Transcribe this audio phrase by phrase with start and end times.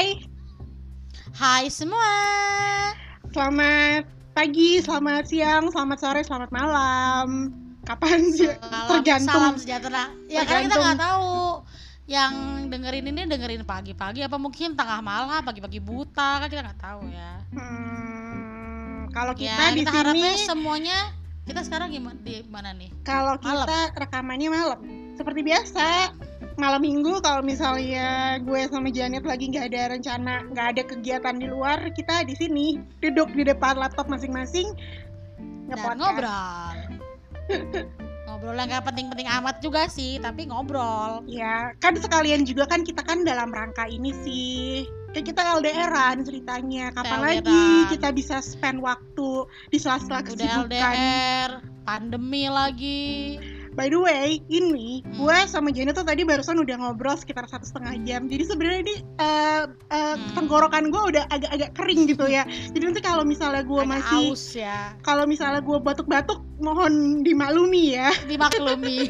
[0.00, 0.16] Hai.
[1.36, 2.08] Hai semua.
[3.36, 7.52] Selamat pagi, selamat siang, selamat sore, selamat malam.
[7.84, 8.48] Kapan sih?
[8.88, 9.28] Tergantung.
[9.28, 10.08] Salam sejahtera.
[10.24, 10.80] Ya karena kita Tergantung.
[10.80, 11.36] nggak tahu
[12.08, 12.32] yang
[12.72, 17.32] dengerin ini dengerin pagi-pagi apa mungkin tengah malam pagi-pagi buta kan kita nggak tahu ya.
[17.52, 20.98] Hmm, kalau kita ya di kita sini, harapnya semuanya
[21.44, 22.88] kita sekarang gimana di mana nih?
[23.04, 23.68] kalau malam.
[23.68, 24.80] kita rekamannya malam,
[25.20, 26.08] seperti biasa.
[26.60, 31.48] Malam minggu kalau misalnya gue sama Janet lagi nggak ada rencana, nggak ada kegiatan di
[31.48, 34.76] luar, kita di sini duduk di depan laptop masing-masing
[35.72, 35.96] ngepodcast.
[35.96, 36.76] ngobrol.
[38.28, 41.24] ngobrol yang nggak penting-penting amat juga sih, tapi ngobrol.
[41.24, 44.84] Ya, kan sekalian juga kan kita kan dalam rangka ini sih.
[45.16, 46.92] Kayak kita LDRan ceritanya.
[46.92, 47.24] Kapan LDRan.
[47.24, 47.64] lagi
[47.96, 50.68] kita bisa spend waktu di sela-sela Udah kesibukan.
[50.68, 51.50] LDR,
[51.88, 53.40] pandemi lagi.
[53.70, 55.22] By the way, ini Hmm.
[55.22, 58.26] gue sama Jenny tuh tadi barusan udah ngobrol sekitar satu setengah jam.
[58.26, 60.34] Jadi sebenarnya ini eh, eh, Hmm.
[60.34, 62.42] tenggorokan gue udah agak-agak kering gitu ya.
[62.46, 68.10] Jadi nanti kalau misalnya gue masih aus ya, kalau misalnya gue batuk-batuk mohon dimaklumi ya.
[68.30, 69.06] dimaklumi.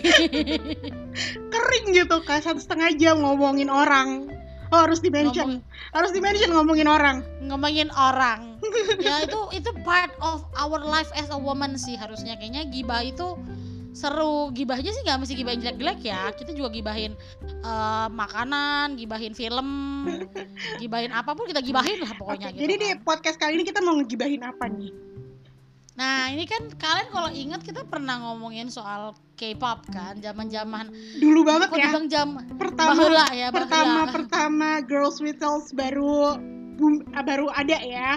[1.53, 4.29] Kering gitu kan satu setengah jam ngomongin orang.
[4.71, 5.67] Oh, harus di-mention.
[5.91, 7.27] Harus di-mention ngomongin orang.
[7.43, 8.63] ngomongin orang
[9.03, 13.35] ya itu itu part of our life as a woman sih harusnya kayaknya gibah itu
[14.01, 17.13] seru gibahnya sih nggak mesti gibahin jelek-jelek ya kita juga gibahin
[17.45, 19.69] eh, makanan gibahin film
[20.81, 22.81] gibahin apa pun kita gibahin lah pokoknya Oke, gitu jadi kan.
[22.81, 24.93] di podcast kali ini kita mau ngegibahin apa nih?
[25.91, 30.89] nah ini kan kalian kalau ingat kita pernah ngomongin soal K-pop kan zaman-zaman
[31.21, 31.93] Dulu banget kok ya.
[32.09, 34.15] jam Pertama bahula ya pertama bahula.
[34.17, 36.41] pertama Girls with Dolls baru
[36.81, 38.17] boom, baru ada ya.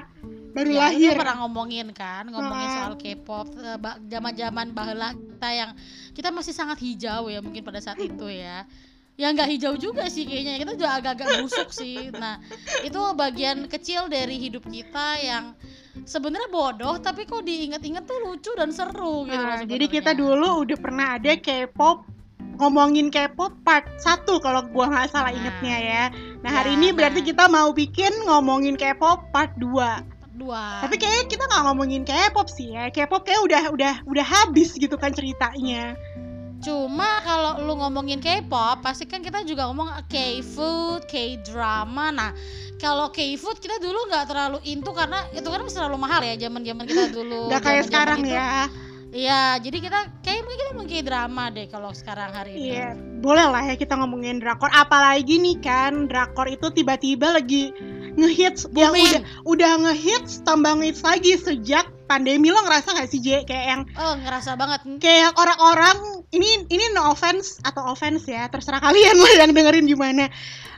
[0.53, 1.17] Baru Ya, lahir.
[1.17, 2.75] pernah ngomongin kan, ngomongin Ah.
[2.79, 5.71] soal K-pop, eh, zaman-zaman bahula kita yang
[6.13, 8.63] kita masih sangat hijau ya mungkin pada saat itu ya.
[9.13, 12.09] Ya nggak hijau juga sih kayaknya, kita juga agak-agak busuk sih.
[12.09, 12.37] Nah
[12.81, 15.53] itu bagian kecil dari hidup kita yang
[16.01, 19.37] sebenarnya bodoh, tapi kok diingat-ingat tuh lucu dan seru gitu.
[19.37, 22.09] Nah, jadi kita dulu udah pernah ada K-pop
[22.57, 25.37] ngomongin K-pop part 1 kalau gua nggak salah Nah.
[25.39, 26.03] ingetnya ya.
[26.41, 27.27] Nah, hari Ya, ini berarti nah.
[27.27, 30.01] kita mau bikin ngomongin K-pop part 2.
[30.33, 30.81] Dua.
[30.81, 32.89] Tapi kayaknya kita nggak ngomongin K-pop sih ya.
[32.89, 35.93] K-pop kayak udah udah udah habis gitu kan ceritanya.
[36.63, 42.07] Cuma kalau lu ngomongin K-pop, pasti kan kita juga ngomong K-food, K-drama.
[42.15, 42.31] Nah,
[42.79, 46.87] kalau K-food kita dulu nggak terlalu into karena itu kan masih terlalu mahal ya zaman-zaman
[46.87, 47.51] kita dulu.
[47.51, 48.31] Udah kayak sekarang itu.
[48.31, 48.71] ya.
[49.13, 52.73] Iya, jadi kita kayak mungkin kita mau K-drama deh kalau sekarang hari ini.
[52.73, 54.73] Iya, boleh lah ya kita ngomongin drakor.
[54.73, 57.69] Apalagi nih kan, drakor itu tiba-tiba lagi
[58.13, 59.05] ngehits Booming.
[59.05, 63.81] udah udah ngehits tambah ngehits lagi sejak pandemi lo ngerasa gak sih J kayak yang
[63.95, 64.85] Oh, ngerasa banget.
[64.97, 65.97] kayak orang-orang
[66.29, 70.29] ini ini no offense atau offense ya terserah kalian lah yang dengerin gimana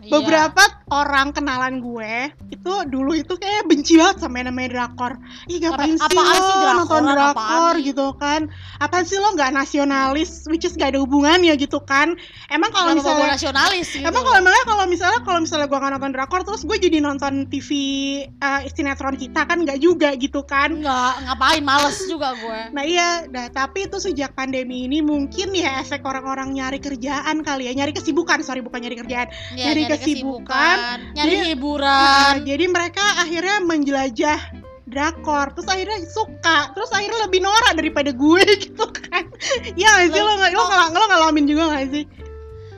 [0.06, 0.14] Iya.
[0.14, 5.18] beberapa orang kenalan gue itu dulu itu kayak benci banget sama yang namanya drakor.
[5.50, 8.42] Ih ngapain Apa- sih apaan lo drakoran, nonton drakor gitu kan?
[8.78, 12.14] Apaan sih lo nggak nasionalis which is gak ada hubungannya gitu kan?
[12.54, 14.06] Emang kalau misalnya nasionalis gitu.
[14.06, 17.34] Emang kalau emangnya kalau misalnya kalau misalnya gue nggak nonton drakor terus gue jadi nonton
[17.50, 17.70] TV
[18.30, 20.70] eh, sinetron kita kan nggak juga gitu kan?
[20.86, 21.64] Enggak, ngapain?
[21.66, 22.62] Males juga gue.
[22.78, 27.66] Nah iya, nah tapi itu sejak pandemi ini mungkin ya efek orang-orang nyari kerjaan kali
[27.66, 29.28] ya, nyari kesibukan, sorry bukan nyari kerjaan.
[29.58, 32.02] Ya, Nyari nyari kesibukan, kesibukan, nyari jadi- hiburan.
[32.02, 34.40] Nah, jadi mereka akhirnya menjelajah
[34.86, 39.26] drakor, terus akhirnya suka, terus akhirnya lebih norak daripada gue gitu kan.
[39.74, 42.06] ya nggak sih lo nggak lo ngal- lo ngalamin juga nggak sih?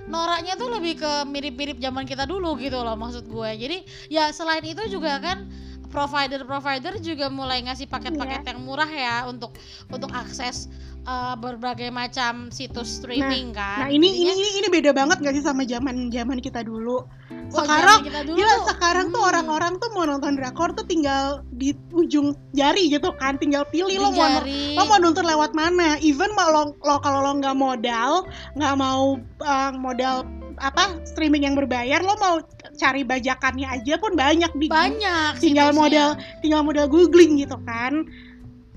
[0.08, 3.78] noraknya tuh lebih ke mirip-mirip zaman kita dulu gitu loh maksud gue jadi
[4.08, 5.52] ya selain itu juga kan
[5.92, 8.50] provider-provider juga mulai ngasih paket-paket Iya.
[8.50, 9.52] yang murah ya untuk
[9.88, 10.72] untuk akses
[11.08, 15.34] uh, berbagai macam situs streaming kan Nah ini ini Jadinya, ini ini beda banget gak
[15.40, 17.08] sih sama zaman zaman kita dulu?
[17.56, 21.42] wah, Sekarang kita dulu Gila, sekarang tuh hmm, orang-orang tuh mau nonton drakor tuh tinggal
[21.56, 24.76] di ujung jari gitu kan, tinggal pilih lo mau jari.
[24.76, 25.96] lo mau nonton lewat mana.
[26.04, 28.28] Even mau lo, lo kalau lo nggak modal,
[28.60, 30.28] nggak mau uh, modal
[30.58, 32.42] apa streaming yang berbayar, lo mau
[32.78, 38.06] cari bajakannya aja pun banyak di banyak tinggal modal tinggal modal googling gitu kan.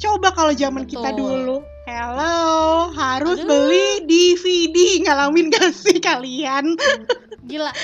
[0.01, 1.45] Coba kalau zaman kita Betul.
[1.45, 1.57] dulu,
[1.91, 2.39] hello
[2.95, 3.51] harus Aduh.
[3.51, 6.79] beli DVD ngalamin gak sih kalian?
[7.43, 7.75] gila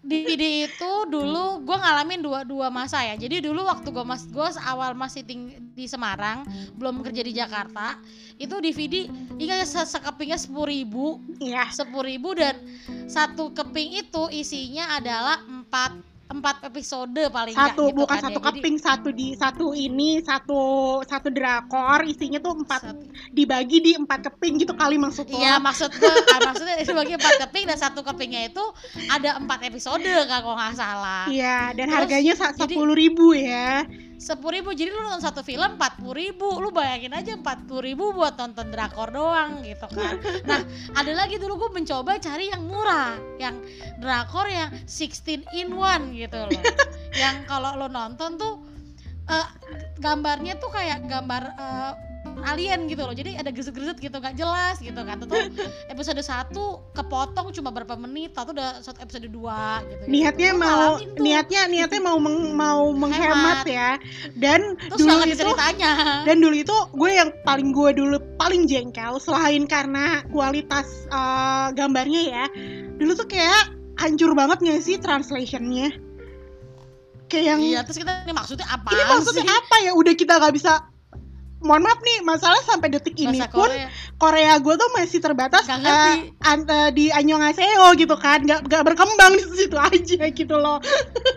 [0.00, 4.48] DVD itu dulu gue ngalamin dua dua masa ya jadi dulu waktu gue mas gue
[4.66, 6.42] awal masih ting di Semarang
[6.74, 7.94] belum kerja di Jakarta
[8.34, 9.06] itu DVD
[9.38, 11.06] ingat se sekepingnya sepuluh ribu
[11.38, 11.70] Iya.
[11.70, 12.58] sepuluh ribu dan
[13.06, 18.40] satu keping itu isinya adalah empat empat episode paling satu gitu bukan kan satu ya.
[18.40, 20.62] Jadi, keping satu di satu ini satu
[21.02, 25.58] satu drakor isinya tuh empat satu- dibagi di empat keping gitu kali maksud lo Iya
[25.58, 28.62] maksud gue, ah, maksudnya dibagi empat keping dan satu kepingnya itu
[29.10, 31.26] ada empat episode kalau nggak salah.
[31.26, 33.82] Iya, dan Terus, harganya jadi- sepuluh ribu ya.
[34.20, 36.60] Sepuluh ribu jadi lu nonton satu film empat puluh ribu.
[36.60, 40.20] Lu bayangin aja empat puluh ribu buat nonton drakor doang gitu kan.
[40.44, 40.60] Nah
[40.92, 43.56] ada lagi dulu gue mencoba cari yang murah yang
[43.96, 46.52] drakor yang 16 in one gitu loh.
[47.10, 48.62] Yang kalau lo nonton tuh
[49.26, 49.48] eh,
[49.98, 51.92] gambarnya tuh kayak gambar eh,
[52.40, 55.40] alien gitu loh jadi ada geset-geset gitu nggak jelas gitu kan tuh
[55.88, 56.52] episode 1
[56.96, 60.90] kepotong cuma berapa menit atau udah satu episode 2 gitu Niatnya Gua mau
[61.20, 63.96] niatnya niatnya mau meng- mau menghemat ya.
[64.34, 69.20] Dan terus dulu itu ceritanya dan dulu itu gue yang paling gue dulu paling jengkel
[69.20, 72.44] selain karena kualitas eh, gambarnya ya.
[72.96, 75.92] Dulu tuh kayak hancur banget gak sih translationnya?
[77.30, 78.90] Kayak yang Iya, terus kita ini maksudnya apa?
[78.90, 79.92] ini maksudnya apa ya?
[79.94, 80.72] Udah kita nggak bisa
[81.60, 83.88] mohon maaf nih masalah sampai detik ini Bahasa pun Korea.
[84.16, 85.86] Korea gue tuh masih terbatas ngerti.
[85.86, 89.96] eh, an- eh, di Annyeonghaseyo gitu kan nggak nggak berkembang di situ aja
[90.26, 90.80] gitu loh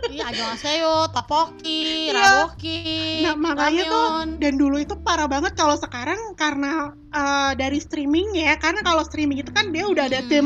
[0.06, 2.14] Iya, annyeonghaseyo, tteokbokki, Iya.
[2.14, 2.80] raboki,
[3.22, 4.28] nah makanya tuh ramyeon.
[4.38, 6.72] dan dulu itu parah banget kalau sekarang karena
[7.10, 10.30] eh, dari streaming ya karena kalau streaming itu kan dia udah ada Hmm.
[10.30, 10.46] tim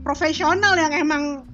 [0.00, 1.47] profesional yang emang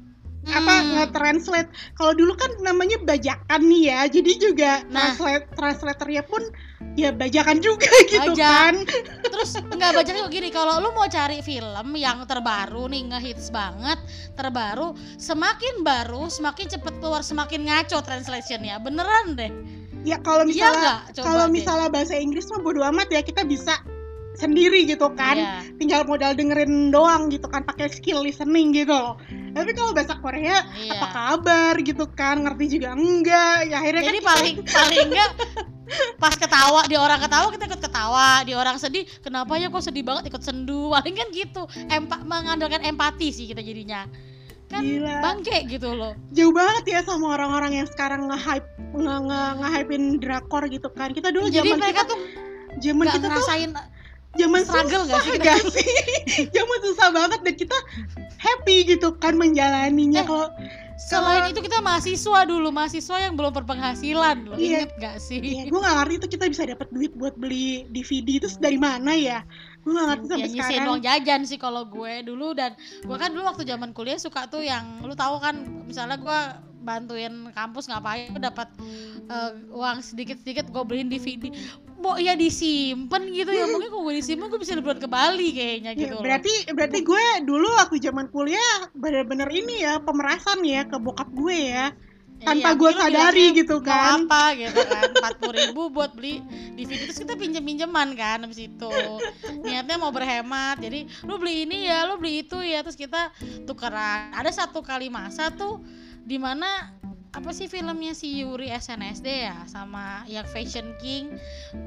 [0.46, 0.88] apa Hmm.
[0.94, 5.16] nge-translate kalau dulu kan namanya bajakan nih ya jadi juga Nah.
[5.16, 6.42] translate translatornya pun
[6.94, 8.38] ya bajakan juga gitu Bajak.
[8.38, 8.74] kan
[9.24, 13.98] Terus nggak baca kok gini, kalau lu mau cari film yang terbaru nih ngehits banget,
[14.32, 19.50] terbaru, semakin baru, semakin cepet keluar, semakin ngaco translationnya, beneran deh.
[20.02, 23.72] ya kalau Iya misalnya kalau misalnya bahasa Inggris mah bodo amat ya kita bisa
[24.34, 25.52] sendiri gitu kan Iya.
[25.76, 29.16] tinggal modal dengerin doang gitu kan pakai skill listening gitu loh
[29.54, 30.98] tapi kalau bahasa Korea Iya.
[30.98, 32.42] apa kabar gitu kan?
[32.42, 33.70] Ngerti juga enggak?
[33.70, 35.30] Ya akhirnya Jadi kan paling paling enggak
[36.22, 38.42] pas ketawa di orang ketawa kita ikut ketawa.
[38.42, 40.90] Di orang sedih kenapa ya kok sedih banget ikut sendu?
[40.94, 41.62] Paling kan gitu.
[41.86, 44.10] Empa mengandalkan empati sih kita jadinya.
[44.66, 45.20] Kan Gila.
[45.22, 46.16] bangke gitu loh.
[46.34, 48.66] Jauh banget ya sama orang-orang yang sekarang nge-hype
[48.96, 51.12] nge nge nge-hypein drakor gitu kan.
[51.14, 52.18] Kita dulu jadi zaman mereka kita tuh
[52.82, 53.70] zaman kita tuh ngerasain
[54.38, 55.90] zaman struggle susah nggak sih gak sih?
[56.56, 57.76] Zaman susah banget dan kita
[58.38, 60.22] happy gitu kan menjalaninya.
[60.22, 60.48] Eh, kalau
[60.94, 64.58] selain itu kita mahasiswa dulu mahasiswa yang belum berpenghasilan loh.
[64.58, 64.86] Iya.
[64.86, 65.38] inget gak sih?
[65.42, 69.14] Ya gue gak ngerti itu kita bisa dapat duit buat beli DVD itu dari mana
[69.14, 69.42] ya?
[69.82, 70.90] Gue gak ngerti ya sampai nyisihin sekarang.
[70.90, 72.54] uang jajan sih kalau gue dulu.
[72.54, 76.40] Dan gue kan dulu waktu zaman kuliah suka tuh yang lu tahu kan misalnya gue
[76.84, 78.68] bantuin kampus ngapain gue dapat
[79.26, 81.48] eh, uang sedikit sedikit gue beliin DVD
[81.96, 85.90] mau ya disimpan gitu ya mungkin kalau gue disimpan gue bisa liburan ke Bali kayaknya
[85.90, 86.22] Ya, gitu loh.
[86.22, 88.60] berarti berarti gue dulu waktu zaman kuliah
[88.92, 91.96] bener-bener ini ya pemerasan ya ke bokap gue ya.
[92.34, 94.26] Tanpa Iya, gue sadari gitu kan.
[94.26, 96.44] apa gitu kan empat ribu buat beli
[96.76, 98.90] DVD terus kita pinjem pinjeman kan habis itu.
[99.64, 102.84] Niatnya mau berhemat jadi lu beli ini ya lu beli itu ya.
[102.84, 103.32] Terus kita
[103.64, 104.34] tukeran.
[104.36, 105.80] Ada satu kali masa tuh
[106.24, 106.90] di mana
[107.34, 111.34] apa sih filmnya si Yuri SNSD ya sama yang Fashion King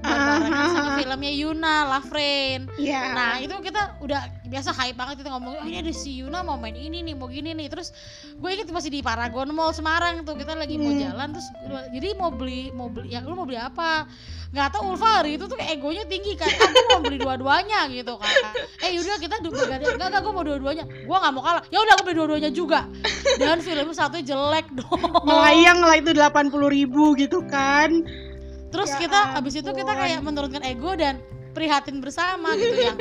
[0.03, 0.97] barengan Ah, sama ah, ah.
[0.99, 3.15] filmnya Yuna Love Rain Iya.
[3.15, 6.55] Nah itu kita udah biasa hype banget kita ngomong, oh ini ada si Yuna mau
[6.55, 7.67] main ini nih, mau gini nih.
[7.67, 7.91] Terus
[8.33, 10.99] gue inget masih di Paragon Mall Semarang tuh kita lagi mau Hmm.
[11.01, 11.47] jalan terus
[11.89, 14.07] jadi mau beli mau beli ya lu mau beli apa?
[14.47, 18.15] Nggak tahu Ulfa hari itu tuh kayak egonya tinggi kan, aku mau beli dua-duanya gitu
[18.15, 18.31] kan.
[18.79, 20.83] Eh yaudah kita du- berganda, enggak enggak gue mau dua-duanya.
[20.87, 21.63] Gue nggak mau kalah.
[21.67, 22.87] Ya udah aku beli dua-duanya juga.
[23.35, 25.03] Dan film satu jelek dong.
[25.21, 27.91] melayang lah itu 80.000 ribu gitu kan
[28.67, 30.01] Terus Ya kita abis itu kita ampun.
[30.01, 31.19] kayak menurunkan ego dan
[31.51, 32.97] prihatin bersama gitu yang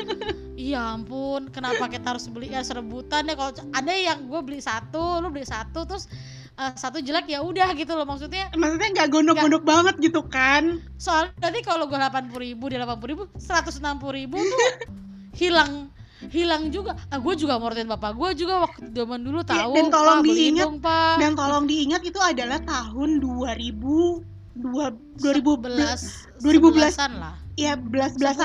[0.57, 3.37] iya ampun kenapa kita harus beli ya serebutan ya?
[3.37, 6.09] Kalau ada yang gue beli satu lu beli satu terus
[6.57, 8.09] eh, satu jelek ya udah gitu loh.
[8.09, 10.81] Maksudnya maksudnya nggak gondok-gondok banget gitu kan?
[10.97, 14.41] Soalnya nanti kalau gue delapan puluh ribu dia delapan puluh ribu seratus enam puluh ribu
[14.41, 14.61] tuh
[15.41, 15.93] hilang
[16.33, 16.97] hilang juga.
[17.13, 20.25] Ah gue juga mau bapak gue juga waktu zaman dulu Iya, tahu dan tolong "Pak,
[20.25, 24.89] beliin diingat, dong, Pak." dan tolong diingat itu adalah tahun 2000 dua
[25.21, 26.97] 2000 11 2011.
[27.05, 27.46] an lah ya belas belasan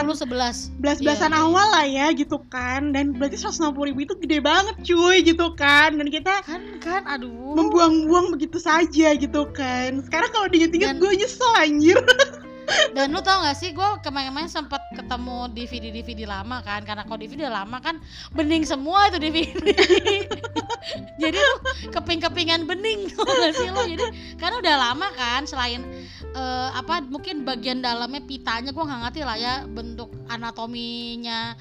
[0.08, 1.44] 10 11 belas belasan Iya, iya.
[1.44, 2.96] awal lah ya gitu kan.
[2.96, 6.00] Dan berarti 160 ribu itu gede banget cuy gitu kan.
[6.00, 7.52] Dan kita kan kan aduh.
[7.60, 10.00] membuang-buang begitu saja gitu kan.
[10.08, 12.00] Sekarang kalau diinget-inget gue nyesel anjir
[12.96, 17.20] dan lu tau gak sih gue kemarin-kemarin sempat ketemu DVD DVD lama kan karena kalau
[17.20, 18.00] DVD lama kan
[18.36, 19.72] bening semua itu DVD
[21.22, 21.58] jadi tuh
[21.94, 24.06] keping-kepingan bening tuh gak sih lo jadi
[24.40, 25.86] karena udah lama kan selain
[26.36, 31.56] eh, apa mungkin bagian dalamnya pitanya gue nggak ngerti lah ya bentuk anatominya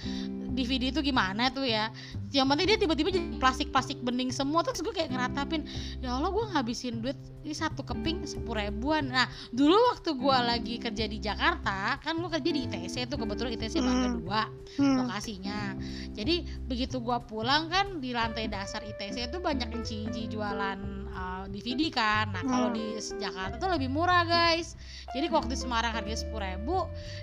[0.53, 1.89] DVD itu gimana tuh ya?
[2.31, 4.63] Yang penting dia tiba-tiba jadi plastik-plastik bening semua.
[4.67, 5.65] Terus gue kayak ngeratapin
[6.03, 9.09] ya Allah gue ngabisin duit ini satu keping sepuluh ribuan.
[9.09, 13.57] Nah dulu waktu gue lagi kerja di Jakarta kan gue kerja di ITC itu kebetulan
[13.57, 14.21] ITC Hmm.
[14.23, 14.97] dua Hmm.
[15.03, 15.75] lokasinya.
[16.15, 21.93] Jadi begitu gua pulang kan di lantai dasar ITC itu banyak cici jualan uh, DVD
[21.93, 22.33] kan.
[22.33, 22.77] Nah kalau Hmm.
[22.81, 22.87] di
[23.21, 24.73] Jakarta tuh lebih murah guys.
[25.13, 26.79] Jadi waktu di Semarang harganya sepuluh ribu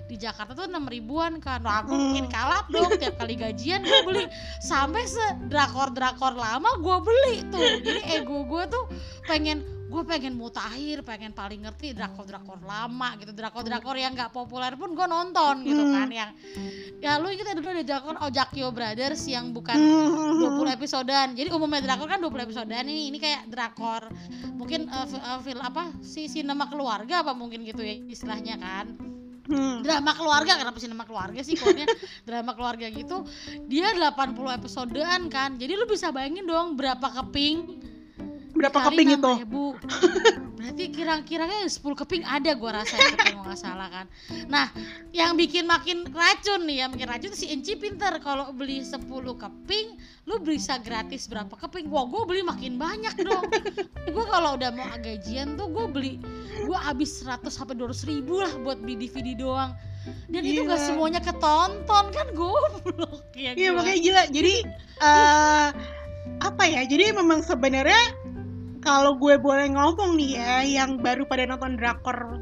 [0.06, 1.58] di Jakarta tuh enam ribuan kan.
[1.60, 2.00] Wah, aku Hmm.
[2.14, 4.24] makin kalap dong tiap kali gajian gue beli.
[4.62, 7.82] Sampai se drakor drakor lama gue beli tuh.
[7.82, 8.84] Jadi ego gue tuh
[9.26, 14.28] pengen gue pengen mutakhir pengen paling ngerti drakor drakor lama gitu drakor drakor yang nggak
[14.30, 15.94] populer pun gue nonton gitu Hmm.
[15.96, 16.30] kan yang
[17.00, 20.44] ya lu kita dulu ada drakor Ojakyo Brothers yang bukan Hmm.
[20.60, 21.32] 20 episodean.
[21.32, 24.12] Jadi umumnya drakor kan 20 episodean ini ini kayak drakor
[24.52, 28.86] mungkin uh, fi- uh, film apa si sinema keluarga apa mungkin gitu ya istilahnya kan.
[29.48, 29.80] Hmm.
[29.80, 31.88] Drama keluarga kenapa sinema keluarga sih kodenya
[32.28, 33.24] drama keluarga gitu.
[33.64, 35.56] Dia 80 episodean kan.
[35.56, 37.80] Jadi lu bisa bayangin dong berapa keping
[38.58, 39.32] Berapa keping itu?
[39.46, 39.46] 6.000.
[40.58, 44.06] Berarti kira-kiranya 10 keping ada gua rasa itu kalau nggak salah kan.
[44.50, 44.66] Nah,
[45.14, 48.98] yang bikin makin racun nih ya, makin racun si Enci pinter kalau beli 10
[49.38, 49.86] keping,
[50.26, 51.86] lu bisa gratis berapa keping?
[51.88, 53.46] Wah, gua beli makin banyak dong.
[54.14, 56.18] gua kalau udah mau gajian tuh gua beli
[56.66, 59.72] gua habis 100 sampai 200 ribu lah buat beli DVD doang.
[60.26, 60.74] Dan itu Gila.
[60.74, 63.84] gak semuanya ketonton kan goblok ya Iya gua.
[63.84, 64.22] makanya gila.
[64.34, 64.54] Jadi
[65.06, 65.68] eh
[66.38, 66.82] apa ya?
[66.84, 67.98] Jadi memang sebenarnya
[68.78, 72.38] kalau gue boleh ngomong nih ya, yang baru pada nonton drakor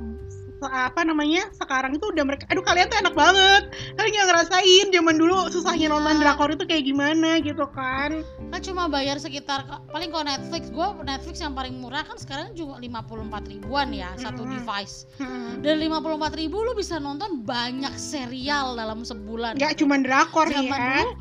[0.67, 3.63] apa namanya sekarang itu udah mereka aduh kalian tuh enak banget.
[3.93, 5.93] Kalian nggak ngerasain zaman dulu susahnya Iya.
[5.93, 8.25] nonton drakor itu kayak gimana gitu kan.
[8.51, 9.63] Kan cuma bayar sekitar
[9.93, 14.43] paling kalau Netflix gue Netflix yang paling murah kan sekarang cuma 54 ribuan ya satu
[14.43, 14.57] Mm-mm.
[14.57, 15.05] device.
[15.21, 15.61] Hmm.
[15.61, 19.61] dan 54 ribu lu bisa nonton banyak serial dalam sebulan.
[19.61, 21.05] Nggak cuma drakor zaman ya.
[21.05, 21.15] dulu.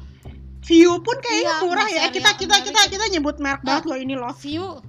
[0.65, 2.03] View pun kayaknya Iya, murah ya.
[2.09, 4.33] Kita kita kita kita nyebut merek banget loh ini loh.
[4.41, 4.81] View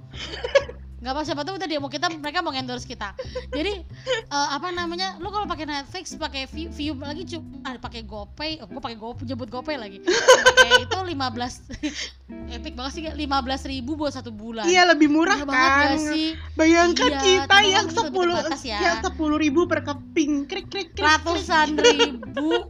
[0.97, 3.13] nggak apa siapa tahu tadi mau kita mereka mau endorse kita.
[3.53, 3.85] Jadi
[4.33, 8.59] eh, apa namanya lu kalau pakai Netflix pakai view, view lagi cuma ah, pakai GoPay
[8.59, 10.01] oh, gue pakai Go jemput GoPay lagi.
[10.01, 11.13] Pakai itu 15
[12.57, 14.65] epic banget sih 15 ribu buat satu bulan.
[14.65, 15.85] Iya lebih murah Murah banget kan?
[15.85, 16.27] gak sih?
[16.57, 18.79] Bayangkan Iya, kita yang kan kita lebih sepuluh terbatas ya.
[18.81, 20.49] yang sepuluh ribu per keping.
[20.49, 21.05] Krik krik krik, krik.
[21.05, 22.65] ratusan ribu.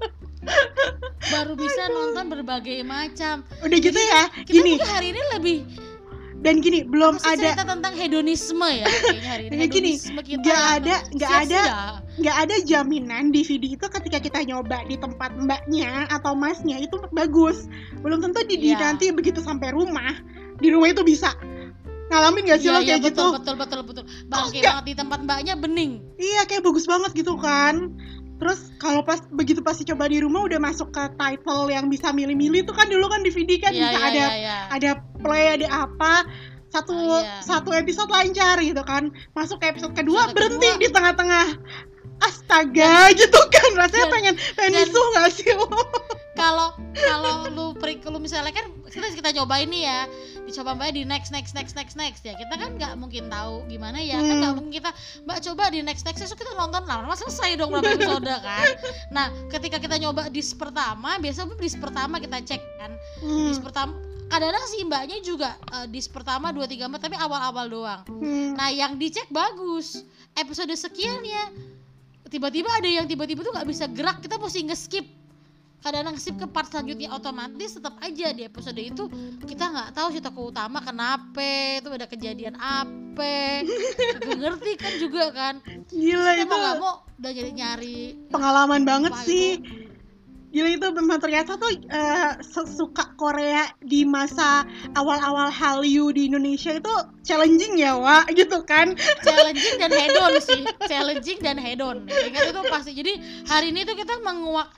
[1.34, 3.48] Baru bisa nonton berbagai macam.
[3.64, 4.74] Udah gitu ya kita gini.
[4.84, 5.87] hari ini lebih
[6.46, 9.56] dan gini belum masih ada cerita tentang hedonisme ya kayaknya hari ini.
[9.58, 11.62] Gini, hedonisme kita nggak ada nggak ada
[12.18, 17.66] nggak ada jaminan DVD itu ketika kita nyoba di tempat mbaknya atau masnya itu bagus.
[18.02, 18.78] Belum tentu di, Iya.
[18.94, 20.14] nanti begitu sampai rumah.
[20.58, 21.34] Di rumah itu bisa.
[22.08, 23.36] Ngalamin gak sih Iya, lo iya, kayak betul, gitu?
[23.36, 24.04] betul betul betul.
[24.32, 24.74] Bangke enggak?
[24.80, 25.92] banget di tempat mbaknya bening.
[26.16, 27.92] Iya kayak bagus banget gitu kan
[28.38, 32.64] terus kalau pas begitu pasti coba di rumah udah masuk ke title yang bisa milih-milih
[32.64, 34.58] tuh kan dulu kan DVD kan Iya, bisa iya, ada iya, iya.
[34.70, 36.14] ada play ada apa
[36.68, 37.42] satu Ah, iya.
[37.42, 40.82] satu episode lancar gitu kan masuk ke episode kedua Episode berhenti kedua.
[40.82, 41.46] di tengah-tengah
[42.20, 45.48] astaga gitu kan rasanya dan- pengen pengen dan- gak sih
[46.38, 47.66] kalau kalau lu
[48.14, 50.06] lu misalnya kan kita kita coba ini ya
[50.46, 54.00] dicoba mbak di next next next next next ya kita kan nggak mungkin tahu gimana
[54.00, 54.40] ya kan Hmm.
[54.40, 54.90] nggak mungkin kita
[55.26, 58.68] mbak coba di next next besok kita nonton lama-lama selesai dong berapa episode kan
[59.12, 63.98] nah ketika kita nyoba dis pertama biasa dis pertama kita cek kan Hmm, dis pertama
[64.28, 68.54] kadang-kadang si mbaknya juga eh, dis pertama dua tiga empat tapi awal-awal doang hmm.
[68.58, 70.02] Nah, yang dicek bagus.
[70.34, 71.54] Episode sekian ya.
[72.28, 75.06] Tiba-tiba ada yang tiba-tiba tuh nggak bisa gerak, kita mesti nge-skip.
[75.78, 79.08] Kadang-kadang skip ke part selanjutnya otomatis tetap aja di episode itu
[79.46, 83.62] kita nggak tahu si tokoh utama kenapa, itu ada kejadian apa.
[84.26, 85.56] Gak ngerti kan juga kan.
[85.88, 86.50] gila Kita itu.
[86.50, 89.58] mau nggak mau udah jadi nyari pengalaman banget Wah, sih.
[90.48, 96.94] gila itu memang ternyata tuh eh, sesuka Korea di masa awal-awal Hallyu di Indonesia itu
[97.22, 98.98] challenging ya Wak gitu kan.
[99.22, 100.62] Challenging dan hedon sih.
[100.90, 101.98] Challenging dan hedon.
[102.10, 102.92] Ingat itu pasti.
[102.98, 103.14] Jadi
[103.46, 104.70] hari ini tuh kita menguak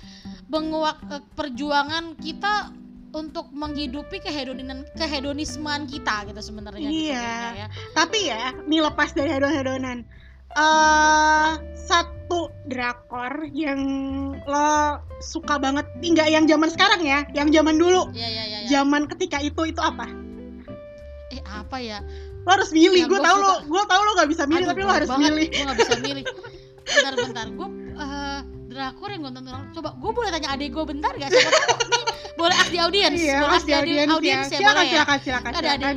[0.50, 2.74] menguak eh, perjuangan kita
[3.10, 7.18] untuk menghidupi kehedoninan kehedonisman kita gitu sebenarnya gitu Iya.
[7.18, 7.68] kayaknya ya.
[7.94, 9.98] tapi ya ini lepas dari hedon-hedonan
[10.52, 13.82] eh satu drakor yang
[14.44, 18.58] lo suka banget nggak yang zaman sekarang ya yang zaman dulu Iya iya iya.
[18.62, 18.68] iya.
[18.68, 20.06] zaman ketika itu itu apa
[21.30, 22.02] Eh apa ya?
[22.40, 24.72] lo harus milih Ya, gue gua tau lo gue tau lo gak bisa milih Aduh,
[24.72, 25.30] tapi lo harus banget.
[25.30, 26.24] milih Gue gak bisa milih.
[26.90, 27.46] Bentar bentar.
[27.52, 27.68] Gue
[28.00, 28.40] eh
[28.70, 32.06] drakor yang gue tonton coba gue boleh tanya adik gue bentar gak siapa nih
[32.40, 33.20] boleh ask di audience.
[33.20, 34.48] Iya boleh ask di audiens ya audience.
[34.48, 34.92] ya silakan boleh ya?
[34.96, 35.96] silakan silakan Ada silakan.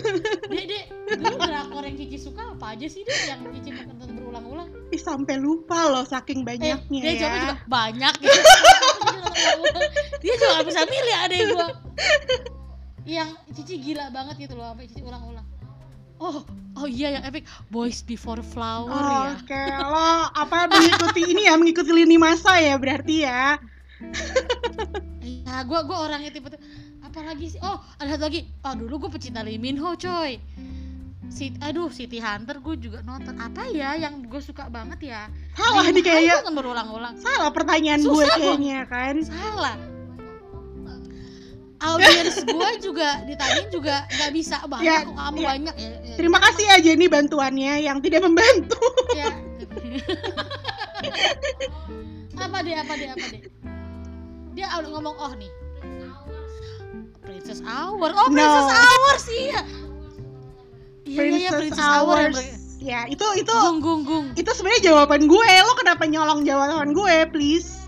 [0.54, 0.84] Dek, dek,
[1.18, 3.18] dulu drakor yang Cici suka apa aja sih dek?
[3.26, 4.68] Yang Cici nonton berulang-ulang?
[4.94, 7.18] Ih, sampai lupa loh saking Eh, banyaknya dia ya.
[7.18, 8.40] jawabnya juga banyak gitu.
[10.22, 11.66] Dia juga gak bisa milih adek gua.
[13.18, 15.46] yang Cici gila banget gitu loh sampai Cici ulang-ulang
[16.20, 16.44] oh
[16.76, 21.90] oh iya yang epic Boys Before Flower ya Oke, lo apa mengikuti ini ya, mengikuti
[21.90, 23.58] lini masa ya berarti ya.
[25.20, 26.48] Iya, gua gua orangnya tipe
[27.10, 27.60] apalagi sih?
[27.60, 28.46] Oh, ada satu lagi.
[28.62, 30.38] Oh, dulu gue pecinta Lee Min Ho, coy.
[31.30, 33.34] Si, aduh, City Hunter gue juga nonton.
[33.34, 35.26] Apa ya yang gue suka banget ya?
[35.58, 36.42] Salah nih kayaknya.
[36.46, 37.14] kan berulang-ulang.
[37.18, 39.14] Salah pertanyaan gue kayaknya kan.
[39.26, 39.74] Salah.
[41.80, 45.48] Audiens gue juga ditanyain juga nggak bisa banyak Ya, kok kamu ya.
[45.48, 45.90] banyak ya.
[46.04, 46.16] ya.
[46.20, 48.76] Terima kasih ya Jenny bantuannya yang tidak membantu.
[49.16, 49.28] Ya.
[52.44, 53.40] apa deh, apa deh, apa deh?
[54.52, 55.48] Dia ngomong oh nih.
[57.24, 58.12] Princess Hour.
[58.12, 58.36] Oh, No.
[58.36, 59.62] Princess Hour sih ya.
[61.08, 62.28] Iya, iya, iya, Princess Hour
[62.80, 64.26] Ya, itu itu gung gung gung.
[64.32, 65.50] itu sebenarnya jawaban gue.
[65.68, 67.79] Lo kenapa nyolong jawaban gue, please?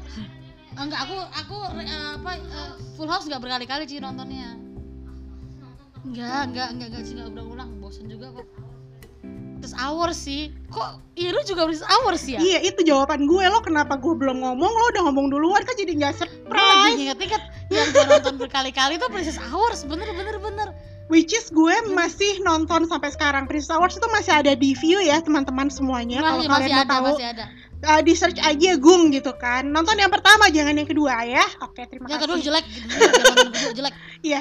[0.77, 4.57] Enggak, aku aku eh, apa eh, Full House nggak berkali-kali sih nontonnya.
[6.03, 8.47] Enggak, enggak, enggak, enggak sih enggak ulang-ulang, bosen juga kok.
[9.63, 10.51] Princess Hour sih.
[10.75, 12.41] Kok iya lu juga Princess Hour sih ya?
[12.43, 13.45] Iya, itu jawaban gue.
[13.47, 14.73] Lo kenapa gue belum ngomong?
[14.75, 16.99] Lo udah ngomong duluan kan jadi nggak Gue lagi surprise.
[16.99, 20.69] inget-inget yang gue nonton berkali-kali tuh Princess Hours, bener bener bener.
[21.07, 23.47] Which is gue masih nonton sampai sekarang.
[23.47, 26.27] Princess Hours itu masih ada di view ya teman-teman semuanya.
[26.27, 27.45] Kalau kalian masih mau ada, tahu, masih ada.
[27.85, 29.65] Uh, di search aja Gung gitu kan.
[29.65, 31.45] Nonton yang pertama, jangan yang kedua ya.
[31.61, 32.25] Oke, terima Yang kasih.
[32.25, 32.87] kedua jelek, gitu.
[32.89, 33.95] Yang kedua jelek.
[34.21, 34.41] Iya,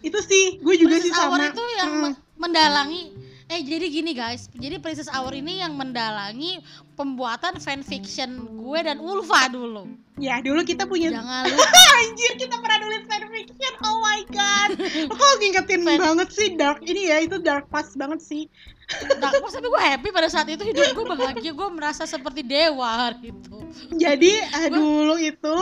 [0.00, 1.46] itu sih gue juga sih Princess Hour sama.
[1.48, 2.02] itu yang Hmm.
[2.06, 3.02] me- mendalangi
[3.46, 6.60] eh jadi gini guys jadi Princess Hour ini yang mendalangi
[6.94, 11.64] pembuatan fanfiction gue dan Ulfa dulu Ya, dulu kita punya jangan lupa
[11.96, 13.72] Anjir, kita pernah nulis fanfiction.
[13.80, 14.70] Oh my god.
[15.14, 18.50] Kok ngingetin Fan- banget sih dark ini ya, itu dark past banget sih.
[18.88, 23.60] Horse, tapi gue happy pada saat itu hidup gue bahagia gue merasa seperti dewa gitu
[23.92, 25.56] Jadi uh, dulu itu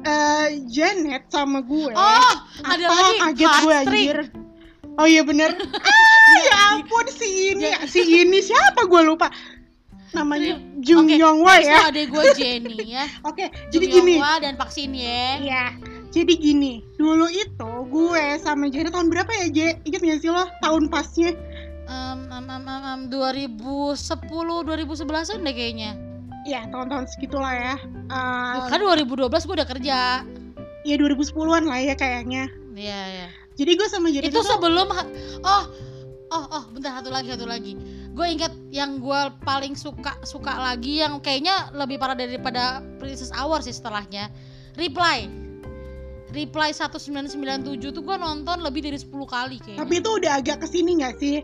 [0.00, 1.92] eh Janet sama gue.
[1.92, 4.18] oh ada apa lagi kaget gue anjir.
[4.96, 5.52] Oh iya bener.
[5.84, 7.84] ah, ya ampun si ini, Ya.
[7.84, 9.28] si ini siapa gue lupa.
[10.10, 11.86] Namanya Jung Oke, Yong next ya.
[11.86, 14.14] adek gue Jenny ya Oke, Jung jadi gini.
[14.18, 15.76] Yong dan Pak Shin Ye Iya.
[16.10, 19.68] Jadi gini, dulu itu gue sama Janet tahun berapa ya, Je?
[19.86, 21.30] Ingat gak sih lo tahun pasnya?
[23.06, 23.96] Um, 2010
[24.66, 25.92] 2011an deh kayaknya
[26.48, 27.76] Ya, tahun-tahun segitulah ya.
[28.08, 30.24] Eh, kan 2012 gue udah kerja
[30.88, 32.48] ya 2010-an lah ya kayaknya.
[32.72, 33.28] Iya, iya.
[33.60, 35.10] Jadi gue sama Janet itu sebelum ha-
[35.44, 35.64] oh
[36.30, 37.76] oh oh bentar satu lagi satu lagi
[38.10, 43.60] gue ingat yang gue paling suka suka lagi yang kayaknya lebih parah daripada Princess Hour
[43.60, 44.30] sih setelahnya
[44.78, 45.26] Reply
[46.30, 50.66] Reply 1997 tuh gue nonton lebih dari 10 kali kayaknya tapi itu udah agak ke
[50.70, 51.42] sini gak sih?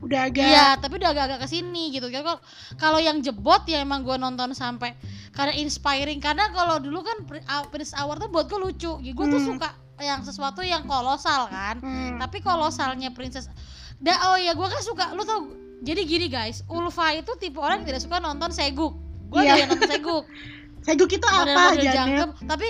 [0.00, 2.08] Udah agak Iya, tapi udah agak-agak ke sini gitu.
[2.08, 2.40] Kalau
[2.74, 4.96] kalau yang jebot ya emang gue nonton sampai
[5.30, 6.18] karena inspiring.
[6.18, 8.96] Karena kalau dulu kan Pri- uh, Prince Hour tuh buat gue lucu.
[8.96, 9.48] Gue tuh Hmm.
[9.54, 11.76] suka yang sesuatu yang kolosal kan.
[11.78, 12.16] Hmm.
[12.16, 13.46] Tapi kolosalnya Princess
[13.96, 17.84] Da, oh ya gue kan suka lu tau jadi gini guys Ulfa itu tipe orang
[17.84, 18.96] yang tidak suka nonton seguk
[19.28, 20.24] gue tidak nonton seguk
[20.88, 21.92] Seguk itu apa, Janet?
[21.92, 22.68] jangkep tapi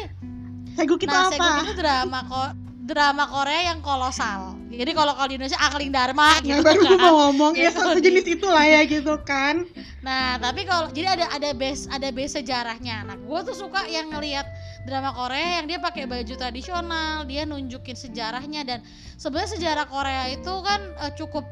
[0.74, 1.30] Seguk itu nah apa?
[1.30, 2.42] seguk itu drama ko
[2.82, 6.88] drama Korea yang kolosal jadi kalau kalau di Indonesia Akling Dharma Ya gitu baru gue
[6.88, 9.66] kan mau ngomong ya Gitu, se- sejenis itulah ya gitu kan.
[10.00, 13.04] Nah, tapi kalau jadi ada ada base ada base sejarahnya.
[13.04, 14.46] Nah, gue tuh suka yang ngelihat
[14.82, 18.78] drama Korea yang dia pakai baju tradisional, dia nunjukin sejarahnya dan
[19.16, 21.44] sebenarnya sejarah Korea itu kan eh, cukup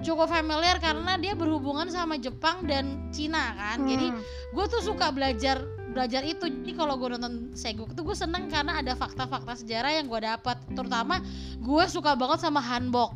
[0.00, 3.84] cukup familiar karena dia berhubungan sama Jepang dan Cina kan.
[3.84, 4.20] Jadi Hmm.
[4.50, 6.46] gue tuh suka belajar belajar itu.
[6.46, 10.56] Jadi kalau gue nonton Seguk tuh gue seneng karena ada fakta-fakta sejarah yang gue dapat
[10.72, 11.20] terutama
[11.58, 13.12] gue suka banget sama hanbok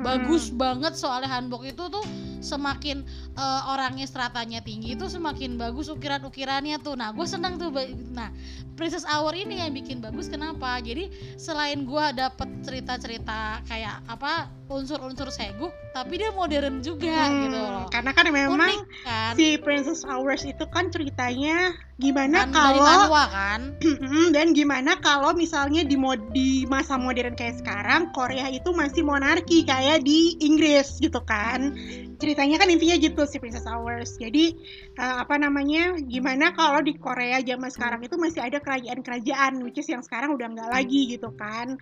[0.00, 0.06] Hmm.
[0.08, 2.02] bagus banget soalnya hanbok itu tuh
[2.40, 3.04] semakin
[3.36, 6.96] eh, orangnya stratanya tinggi itu semakin bagus ukiran-ukirannya tuh.
[6.96, 7.68] Nah gue seneng tuh
[8.10, 8.32] nah
[8.74, 10.80] Princess Hour ini yang bikin bagus kenapa?
[10.80, 17.58] Jadi selain gue dapet cerita-cerita kayak apa unsur-unsur seguk tapi dia modern juga Hmm, gitu
[17.58, 17.84] loh.
[17.90, 19.32] Karena kan memang unik kan?
[19.34, 23.60] si Princess Hours itu kan ceritanya gimana kan dari kalau manhwa kan?
[24.34, 29.66] Dan gimana kalau misalnya di mod di masa modern kayak sekarang Korea itu masih monarki
[29.66, 31.74] kayak di Inggris gitu kan.
[32.20, 34.20] Ceritanya kan intinya gitu si Princess Hours.
[34.20, 34.54] Jadi
[34.94, 39.88] eh, apa namanya gimana kalau di Korea zaman sekarang itu masih ada kerajaan-kerajaan which is
[39.88, 41.80] yang sekarang udah nggak lagi gitu kan.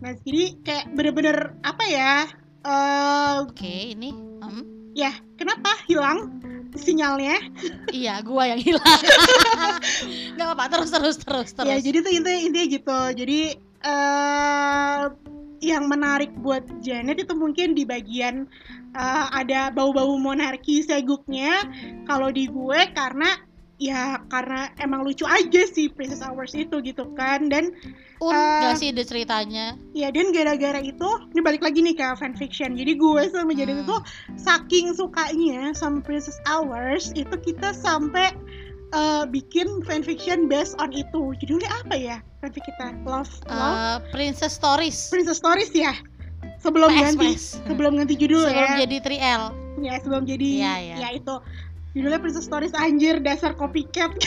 [0.00, 2.14] Nah jadi kayak bener-bener apa ya
[2.62, 4.62] eh oke ini em,
[4.94, 6.38] ya kenapa hilang
[6.76, 7.36] sinyalnya?
[7.92, 9.00] Iya gua yang hilang.
[10.36, 11.68] Nggak apa terus terus terus terus.
[11.68, 12.98] Ya jadi tuh intinya intinya gitu.
[13.20, 13.40] Jadi
[13.82, 15.02] eh
[15.62, 18.50] yang menarik buat Janet itu mungkin di bagian
[18.92, 21.62] eh, ada bau-bau monarki seguknya.
[22.04, 23.38] Kalau di gue karena
[23.78, 27.70] ya karena emang lucu aja sih Princess Hours itu gitu kan dan
[28.22, 28.30] Eh,
[28.62, 29.74] gak sih ide ceritanya?
[29.90, 33.86] ya dan gara-gara itu ini balik lagi nih ke fanfiction jadi gue sama Janet Hmm.
[33.90, 33.96] itu
[34.38, 38.30] saking sukanya sama Princess Hours itu kita sampai
[38.92, 41.32] eh, bikin fanfiction based on itu.
[41.38, 42.92] Judulnya apa ya fanfic kita?
[43.02, 43.76] Love love?
[43.76, 45.08] Eh, Princess Stories.
[45.08, 45.92] Princess Stories ya?
[46.58, 47.44] Sebelum PS, ganti PS.
[47.66, 48.78] sebelum ganti judul Sebelum ya.
[48.86, 49.42] jadi 3L.
[49.82, 50.96] ya sebelum jadi Iya, iya.
[50.96, 51.34] ya itu.
[51.92, 52.72] Judulnya Princess Stories.
[52.72, 54.14] Anjir dasar copycat.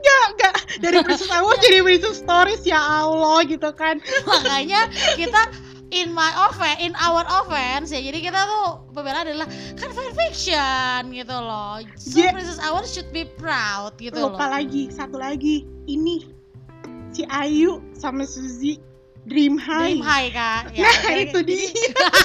[0.00, 4.00] Gak gak dari Princess Hours jadi Princess Stories ya Allah gitu kan.
[4.24, 5.42] Makanya kita
[5.90, 8.00] in my offense, in our offense ya.
[8.00, 11.82] Jadi kita tuh pembelaan adalah kan fanfiction gitu loh.
[11.98, 12.32] So Yeah.
[12.34, 14.34] Princess Hours should be proud gitu loh.
[14.34, 16.30] lupa lagi satu lagi ini
[17.10, 18.78] si Ayu sama Suzy
[19.26, 20.62] Dream High, Dream high kak.
[20.72, 21.68] Ya, nah itu dia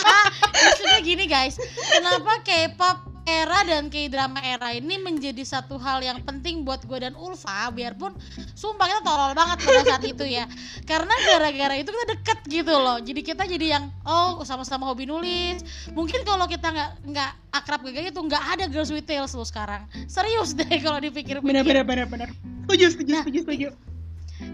[0.63, 1.59] Maksudnya gini guys,
[1.91, 7.17] kenapa K-pop era dan K-drama era ini menjadi satu hal yang penting buat gue dan
[7.17, 8.13] Ulfa biarpun
[8.53, 10.45] sumpah kita tolol banget pada saat itu ya.
[10.85, 13.01] Karena gara-gara itu kita deket gitu loh.
[13.01, 15.65] Jadi kita jadi yang oh sama-sama hobi nulis.
[15.97, 19.89] Mungkin kalau kita nggak nggak akrab kayak gitu nggak ada girls with tails lo sekarang.
[20.05, 22.29] Serius deh kalau dipikir bener bener bener bener
[22.69, 23.67] setuju setuju Nah, setuju setuju.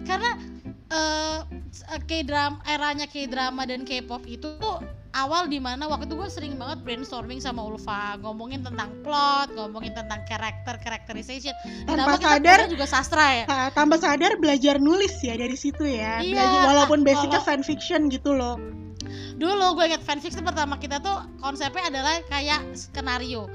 [0.07, 0.29] karena
[0.91, 1.39] eh
[2.07, 4.79] K-drama eranya K-drama dan K-pop itu tuh
[5.11, 9.91] awal di mana waktu itu gue sering banget brainstorming sama Ulfa ngomongin tentang plot, ngomongin
[9.91, 11.51] tentang karakter characterization.
[11.83, 13.45] Tanpa kita sadar- juga sastra ya.
[13.71, 18.31] Tambah sadar belajar nulis ya dari situ ya Iya, Belajar- walaupun basicnya kalau- fanfiction gitu
[18.31, 18.55] loh
[19.35, 23.49] Dulu gue inget fanfiction pertama kita tuh konsepnya adalah kayak skenario.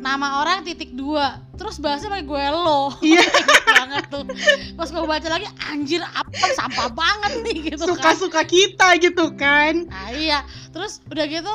[0.00, 2.88] Nama orang titik dua, terus bahasnya pakai gue lo.
[3.04, 3.20] Iya.
[3.84, 4.24] Banget tuh.
[4.72, 7.88] Pas gue baca lagi, anjir apa sampah banget nih gitu kan.
[7.92, 10.40] suka-suka kita gitu kan Nah, iya.
[10.72, 11.52] Terus udah gitu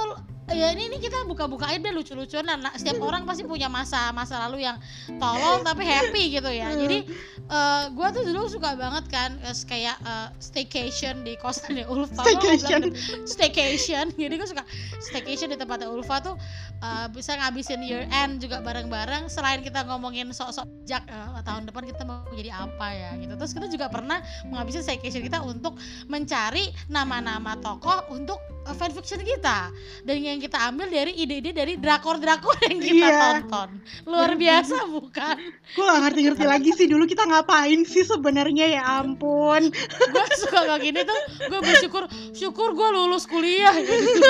[0.54, 4.38] ya ini ini kita buka-buka aja deh lucu-lucuan nah, setiap orang pasti punya masa masa
[4.46, 4.78] lalu yang
[5.18, 6.70] tolol tapi happy gitu ya.
[6.78, 7.10] Jadi
[7.46, 11.34] eh gua tuh dulu suka banget kan kayak eh, staycation di
[11.94, 12.22] Ulfa.
[12.22, 12.82] Gua mau bilang Staycation.
[12.86, 12.94] tuh,
[13.26, 14.06] staycation.
[14.22, 14.64] Jadi gua suka
[15.02, 16.36] staycation di tempatnya Ulfa tuh
[16.82, 21.90] eh, bisa ngabisin year end juga bareng-bareng selain kita ngomongin sok-sok jak eh, tahun depan
[21.90, 23.34] kita mau jadi apa ya gitu.
[23.34, 25.74] Terus kita juga pernah menghabiskan staycation kita untuk
[26.06, 29.70] mencari nama-nama tokoh untuk uh, fanfiction kita
[30.04, 33.20] dan yang kita ambil dari ide-ide dari drakor-drakor yang kita Iya.
[33.44, 33.70] tonton.
[34.04, 35.36] Luar biasa bukan?
[35.72, 39.70] Gue gak ngerti-ngerti lagi sih dulu kita ngapain sih sebenarnya ya ampun.
[40.10, 43.74] Gue suka kayak gini tuh gue bersyukur syukur gue lulus kuliah.
[43.74, 44.30] Gitu.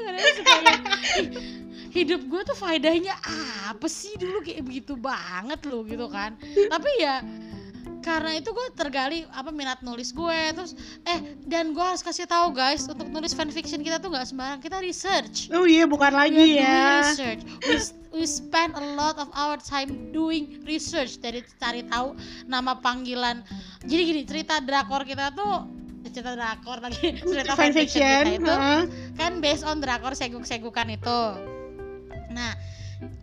[0.00, 0.80] Yang,
[1.20, 1.28] "Ih,
[1.92, 3.14] hidup gue tuh faedahnya
[3.68, 4.40] apa sih dulu?
[4.40, 6.38] Kayak begitu banget loh gitu kan.
[6.40, 7.20] Tapi ya
[8.00, 10.72] karena itu gue tergali apa minat nulis gue terus
[11.04, 14.80] eh dan gue harus kasih tahu guys untuk nulis fanfiction kita tuh nggak sembarang kita
[14.80, 17.42] research oh iya bukan lagi ya research.
[17.68, 17.76] We,
[18.20, 22.16] we spend a lot of our time doing research dari cari tahu
[22.50, 23.44] nama panggilan.
[23.86, 25.68] Jadi gini cerita drakor kita tuh
[26.10, 28.82] cerita drakor lagi cerita fanfiction kita fanfiction itu heeh.
[29.14, 31.20] kan based on drakor seguk-segukan itu.
[32.30, 32.54] Nah,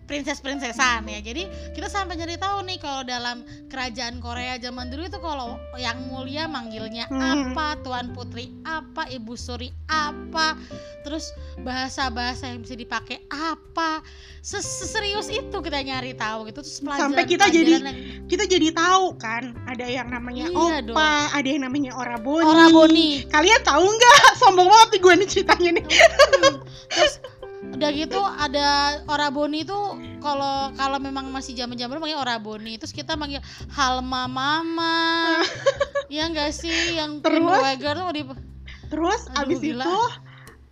[0.08, 1.20] princess-princessan ya.
[1.22, 6.00] Jadi kita sampai nyari tahu nih kalau dalam kerajaan Korea zaman dulu itu kalau yang
[6.06, 7.52] mulia manggilnya Hmm.
[7.52, 10.56] apa, tuan putri apa, ibu suri apa,
[11.02, 11.30] terus
[11.62, 14.00] bahasa-bahasa yang bisa dipakai apa.
[14.40, 18.68] Ses- Seserius itu kita nyari tahu gitu terus Sampai kita jadi- pelajaran yang- kita jadi
[18.72, 23.10] tahu kan ada yang namanya Iya opa ada yang namanya oraboni Oraboni.
[23.28, 25.86] kalian tahu nggak sombong banget gue nih ceritanya nih
[26.88, 27.14] terus
[27.68, 28.68] udah gitu ada
[29.06, 29.78] oraboni itu
[30.18, 35.42] kalau kalau memang masih zaman zaman manggil oraboni terus kita manggil halma mama
[36.14, 37.38] ya enggak sih yang Terus?
[37.44, 38.24] Queen tuh di
[38.88, 39.84] terus Aduh, abis gila.
[39.84, 39.98] itu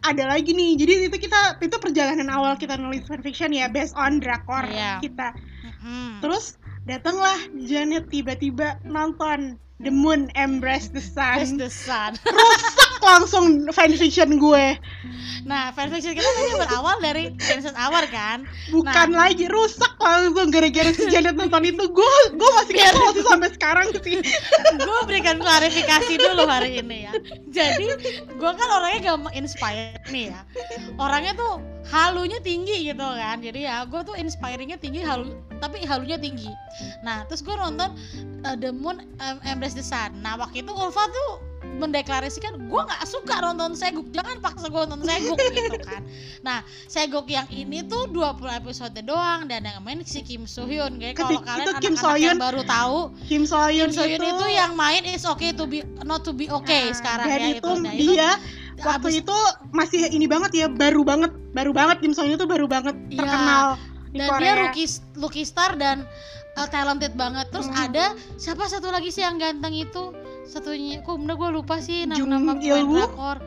[0.02, 4.18] ada lagi nih jadi itu kita itu perjalanan awal kita nulis fanfiction ya based on
[4.18, 4.98] drakor Iya.
[5.04, 6.24] kita Mm-mm.
[6.24, 6.56] terus
[6.86, 12.16] datanglah Janet tiba-tiba nonton The Moon Embrace the Sun the sun.
[12.24, 14.66] rusak langsung fanfiction gue
[15.46, 18.50] Nah, fanfiction kita tadi berawal dari Princess Hour kan.
[18.74, 19.30] bukan Nah.
[19.30, 23.88] lagi rusak langsung gara-gara si Janet nonton itu gue gue masih kesel sih sampai sekarang
[24.02, 24.26] sih
[24.74, 27.12] gue berikan klarifikasi dulu hari ini ya.
[27.54, 27.88] Jadi,
[28.26, 30.42] gue kan orangnya gampang inspired nih ya.
[30.98, 31.62] Orangnya tuh
[31.94, 33.38] halunya tinggi gitu kan.
[33.38, 35.30] Jadi ya, gue tuh inspiringnya tinggi, halu
[35.62, 36.50] tapi halunya tinggi.
[37.06, 37.94] Nah, terus gue nonton
[38.50, 40.26] uh, The Moon um, Embrace the Sun.
[40.26, 41.45] Nah, waktu itu Ulfa tuh
[41.76, 46.02] mendeklarasikan gue nggak suka nonton seguk jangan paksa gue nonton seguk gitu kan
[46.42, 48.20] nah seguk yang ini tuh 20
[48.56, 51.98] episode doang dan yang main si Kim So Hyun kayak kalau kalian itu anak-anak yang
[51.98, 52.38] So-hyun.
[52.38, 56.22] baru tahu Kim Soyun Kim So Hyun itu yang main is okay to be not
[56.22, 57.72] to be okay Nah, sekarang ya itu itu.
[57.78, 58.30] Nah, itu dia
[58.78, 59.38] waktu abis- itu
[59.72, 63.20] masih ini banget ya baru banget baru banget Kim So Hyun itu baru banget Iya.
[63.20, 63.66] terkenal
[64.08, 64.54] Di dan dia Korea.
[64.66, 66.08] rookie rookie star dan
[66.54, 67.84] uh, talented banget terus Hmm.
[67.86, 72.30] ada siapa satu lagi sih yang ganteng itu satunya kok bener gue lupa sih Jung
[72.30, 73.38] nama-nama pemain drakor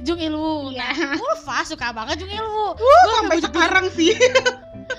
[0.00, 0.88] Jung Ilwoo Iya.
[0.90, 3.52] nah Ulfa suka banget Jung Ilwoo Uh, Gua sampai bujuk-bujuk.
[3.52, 4.12] sekarang sih.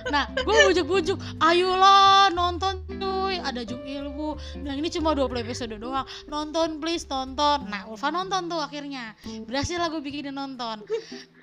[0.07, 4.39] Nah, gue bujuk-bujuk, ayolah nonton cuy, ada Jung Ilwoo.
[4.55, 7.67] Bilang ini cuma 20 episode doang, nonton please nonton.
[7.67, 10.83] Nah, Ulfa nonton tuh akhirnya, berhasil lah gue bikinin nonton.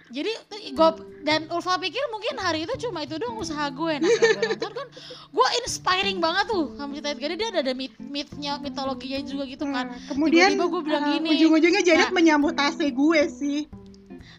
[0.09, 0.33] Jadi
[0.73, 0.90] gue
[1.23, 3.94] dan Ulfa pikir mungkin hari itu cuma itu doang usaha gue.
[4.01, 4.87] Nah, gue nonton kan,
[5.29, 7.37] gue inspiring banget tuh sama cerita itu.
[7.37, 9.92] Dia ada myth mythnya, mitologinya juga gitu kan.
[9.92, 11.29] Nah, kemudian Tiba-tiba gua bilang uh, gini.
[11.37, 12.16] ujung-ujungnya Janet Nah.
[12.16, 13.59] menyambut AC gue sih.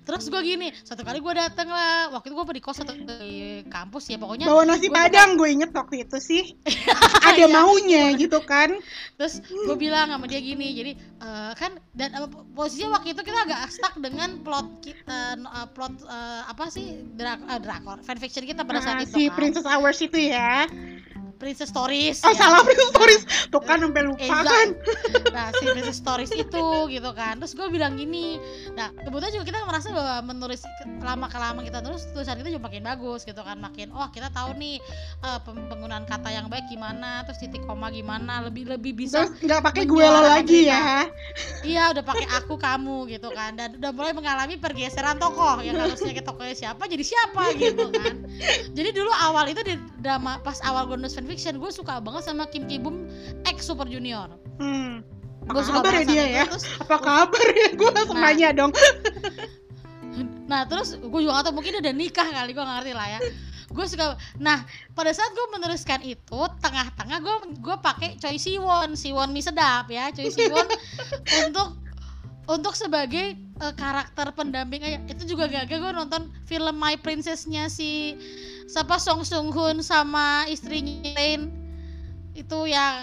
[0.10, 3.62] Terus gue gini, satu kali gue dateng lah, waktu itu gue di kos atau di
[3.70, 4.50] kampus ya pokoknya.
[4.50, 6.44] Bawa nasi gua padang gue inget waktu itu sih.
[7.30, 7.48] Ada Iya.
[7.48, 8.74] maunya gitu kan.
[9.16, 12.24] terus gue bilang sama dia gini jadi eh, kan dan eh,
[12.56, 17.44] posisinya waktu itu kita agak stuck dengan plot kita eh, plot eh, apa sih drak
[17.44, 20.72] eh, drakor fanfiction kita pada saat itu si kan Princess Hours itu ya.
[21.40, 22.38] Princess Stories Oh, ya.
[22.38, 23.22] salah Princess Stories.
[23.48, 24.68] Tuh kan sampai lupa Eh, kan.
[25.36, 28.36] nah si Princess Stories itu gitu kan terus gue bilang gini
[28.74, 30.62] nah kebetulan juga kita merasa bahwa menulis
[31.00, 34.52] lama kelamaan kita terus tulisan kita juga makin bagus gitu kan makin oh kita tahu
[34.54, 34.84] nih
[35.40, 39.62] pem- penggunaan kata yang baik gimana terus titik koma gimana lebih lebih bisa Terus nggak
[39.64, 41.08] pakai gue lo lagi ya.
[41.62, 46.12] Iya udah pakai aku kamu gitu kan dan udah mulai mengalami pergeseran tokoh yang harusnya
[46.12, 48.16] ke tokohnya siapa jadi siapa gitu kan.
[48.70, 52.50] Jadi dulu awal itu di drama pas awal gue nulis fanfiction gue suka banget sama
[52.50, 53.06] Kim Ki Bum
[53.46, 54.34] ex Super Junior.
[54.58, 55.06] Hmm.
[55.46, 56.44] Gue Apa kabar ya dia ya?
[56.50, 57.70] Terus, Apa kabar ya?
[57.78, 58.34] Gue langsung Nah.
[58.34, 58.74] nanya dong.
[60.50, 63.20] nah terus gue juga gak tau mungkin udah nikah kali gue ngerti lah ya.
[63.70, 64.18] Gue suka.
[64.42, 64.66] Nah
[64.98, 70.10] pada saat gue menuliskan itu tengah-tengah gue gue pakai Choi Siwon, Siwon mie sedap ya
[70.10, 70.66] Choi Siwon
[71.46, 71.78] untuk
[72.50, 78.18] untuk sebagai eh, karakter pendamping aja itu juga gagal gue nonton film My Princess-nya si
[78.70, 81.50] siapa Song Sung Hoon sama istrinya Rain
[82.32, 82.94] itu yang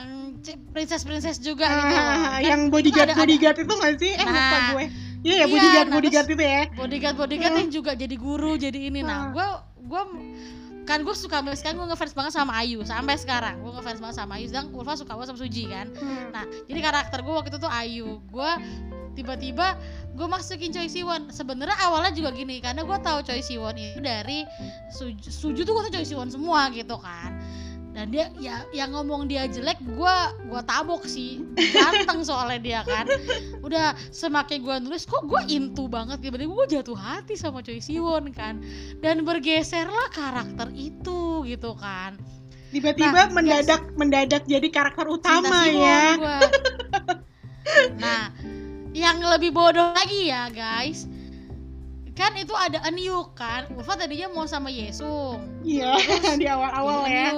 [0.41, 1.93] c- princess princess juga gitu.
[1.93, 4.13] Ah, Kan yang bodyguard ada- ada- bodyguard itu nggak sih?
[4.15, 4.69] Eh lupa Nah.
[4.73, 4.85] gue.
[5.19, 6.63] Iya ya Iya, bodyguard nah, bodyguard itu ya.
[6.73, 7.61] bodyguard bodyguard Hmm.
[7.61, 9.29] yang juga jadi guru jadi ini nah Ah.
[9.29, 9.47] gue
[9.85, 10.03] gue
[10.85, 14.17] kan gue suka banget sekarang gue ngefans banget sama Ayu sampai sekarang gue ngefans banget
[14.17, 16.31] sama Ayu sedang Ulfa suka banget sama Suji kan Hmm.
[16.31, 18.23] Nah, jadi karakter gue waktu itu tuh Ayu.
[18.25, 18.51] Gue
[19.17, 19.81] tiba-tiba
[20.13, 21.33] gue masukin Choi Siwon.
[21.33, 24.45] Sebenarnya awalnya juga gini, karena gue tahu Choi Siwon itu dari
[24.93, 27.41] Suju, Suju tuh gue tuh Choi Siwon semua gitu kan.
[27.97, 30.17] Dan dia ya yang ngomong dia jelek, gue
[30.53, 31.41] gua tabok sih.
[31.57, 33.09] Ganteng soalnya dia kan.
[33.65, 38.37] Udah semakin gue nulis kok gue into banget tiba-tiba gue jatuh hati sama Choi Siwon
[38.37, 38.61] kan.
[39.01, 42.21] Dan bergeserlah karakter itu gitu kan.
[42.69, 46.21] Tiba-tiba Nah, mendadak mendadak jadi karakter utama ya.
[46.21, 46.39] gua.
[48.03, 48.29] nah,
[48.97, 51.05] yang lebih bodoh lagi ya guys,
[52.17, 56.01] kan itu ada Enyuk kan, Ulfa tadinya mau sama Yesung, Iya
[56.41, 57.37] di awal-awal ya.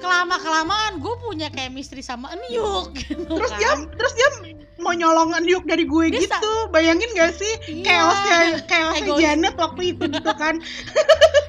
[0.00, 3.84] Kelama kelamaan gue punya chemistry sama Enyuk gitu Terus dia kan.
[3.94, 4.28] terus dia
[4.80, 6.52] mau nyolong Yuk dari gue Dia gitu.
[6.72, 7.84] Bayangin gak sih Iya.
[7.84, 9.12] chaosnya chaosnya.
[9.20, 10.56] Janet waktu itu gitu kan.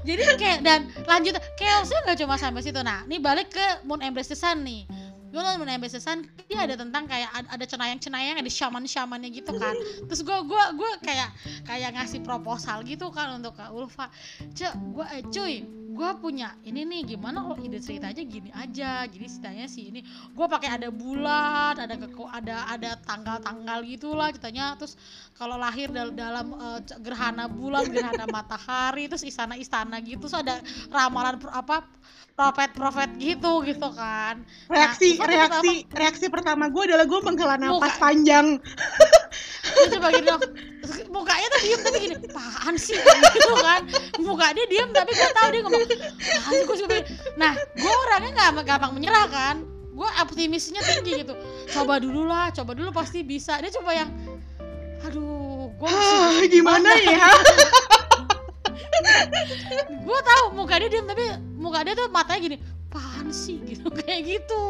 [0.04, 2.82] Jadi kayak dan lanjut chaosnya nggak cuma sampai situ.
[2.84, 4.84] Nah, ini balik ke Moon Embrace the Sun nih.
[5.32, 9.72] Gue nonton the Sun, dia ada tentang kayak ad- ada cenayang-cenayang, ada shaman-shamannya gitu kan.
[10.12, 11.32] Terus gue gua gua kayak
[11.64, 14.12] kayak ngasih proposal gitu kan untuk Kak Ulfa.
[14.52, 15.54] Cek, gue eh cuy,
[15.92, 19.08] gue punya ini nih gimana kalau ide ceritanya gini aja.
[19.08, 20.04] Jadi ceritanya sih ini
[20.36, 24.76] gue pakai ada bulan, ada keko, ada ada tanggal-tanggal gitulah ceritanya.
[24.76, 25.00] Terus
[25.40, 26.52] kalau lahir dal- dalam
[26.84, 30.60] c- gerhana bulan, gerhana matahari, terus istana-istana gitu, terus ada
[30.92, 31.88] ramalan apa
[32.34, 34.42] profet-profet gitu gitu kan.
[34.66, 38.48] Reaksi Nah, reaksi reaksi pertama gue adalah gue menghela napas Muka- panjang.
[39.62, 40.42] Terus coba gini dong,
[40.82, 43.82] terus mukanya tuh diem tapi gini, apaan sih gitu kan.
[44.20, 47.94] Muka dia diem tapi gue tahu dia ngomong, apaan sih gue suka begini." Nah, gue
[48.10, 49.56] orangnya nggak gampang menyerah kan.
[49.92, 51.38] Gue optimisnya tinggi gitu.
[51.70, 53.62] Coba dulu lah, coba dulu pasti bisa.
[53.62, 54.10] Dia coba yang,
[55.04, 57.28] aduh, gue Ah, gimana ya?
[60.02, 61.26] gue tahu muka dia diem tapi
[61.58, 62.58] muka dia tuh matanya gini
[63.32, 64.62] apaan sih gitu kayak gitu.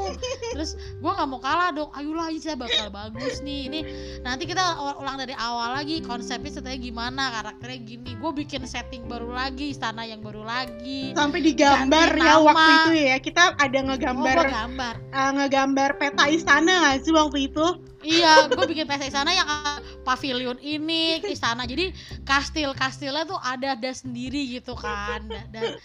[0.53, 1.89] Terus gue nggak mau kalah dong.
[1.97, 3.79] Ayolah ini saya bakal bagus nih ini.
[4.21, 8.11] Nanti kita ul- ulang dari awal lagi konsepnya ceritanya gimana karakternya gini.
[8.21, 11.17] Gue bikin setting baru lagi istana yang baru lagi.
[11.17, 12.45] Sampai digambar ya nama.
[12.45, 13.17] waktu itu ya.
[13.17, 14.93] Kita ada oh, ngegambar gue gambar.
[15.09, 17.67] eh, ngegambar peta istana nggak sih waktu itu?
[18.01, 21.69] iya gue bikin pesta istana yang uh, pavilion ini istana.
[21.69, 21.93] Jadi
[22.25, 25.21] kastil kastilnya tuh ada ada sendiri gitu kan.
[25.29, 25.77] Dan, dan-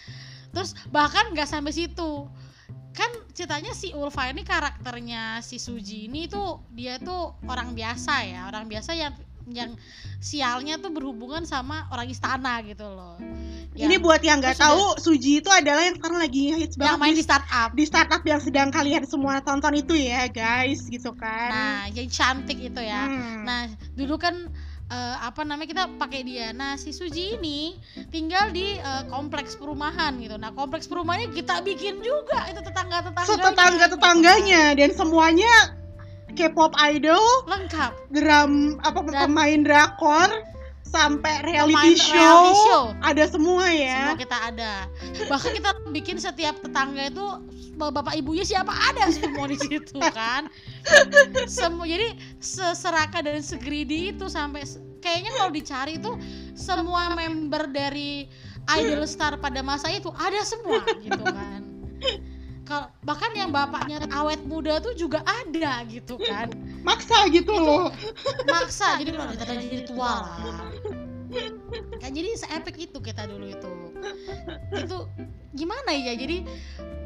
[0.49, 2.25] terus bahkan nggak sampai situ
[2.97, 8.49] kan ceritanya si Ulfa ini karakternya si Suji ini tuh dia tuh orang biasa ya.
[8.49, 9.13] Orang biasa yang
[9.47, 9.71] yang
[10.19, 13.15] sialnya tuh berhubungan sama orang istana gitu loh.
[13.77, 16.99] Ini Yang- buat yang nggak tahu Suji itu adalah yang sekarang lagi hits yang banget
[16.99, 17.69] main di, di startup.
[17.77, 21.49] di startup yang sedang kalian semua tonton itu ya guys gitu kan.
[21.53, 23.05] Nah yang cantik itu ya.
[23.05, 23.45] Hmm.
[23.45, 24.49] Nah, dulu kan
[24.87, 26.51] eh, apa namanya kita pakai dia.
[26.51, 27.75] Nah, si Suji ini
[28.09, 30.35] tinggal di eh, kompleks perumahan gitu.
[30.39, 33.27] Nah, kompleks perumahannya kita bikin juga itu tetangga-tetangganya.
[33.29, 35.53] setetangga tetangganya dan semuanya
[36.37, 37.91] K-pop idol lengkap.
[38.13, 40.29] drum apa Dan- pemain drakor
[40.87, 42.83] sampai reality show, reality show.
[43.03, 44.73] ada semua ya Semua kita ada.
[45.27, 47.25] Bahkan kita bikin setiap tetangga itu
[47.77, 50.47] bapak ibunya siapa ada semua di situ kan.
[51.45, 54.65] Semua jadi seseraka dan segridi itu sampai
[55.03, 56.11] kayaknya kalau dicari itu
[56.57, 58.25] semua member dari
[58.67, 61.61] Idol Star pada masa itu ada semua gitu kan.
[62.67, 66.51] Kalau bahkan yang bapaknya awet muda tuh juga ada gitu kan.
[66.87, 67.91] maksa gitu loh
[68.47, 70.71] Maksa jadi kita jadi tua lah.
[71.99, 73.71] Kan jadi seepik itu kita dulu itu.
[74.71, 75.07] Itu
[75.51, 76.15] gimana ya?
[76.15, 76.47] Jadi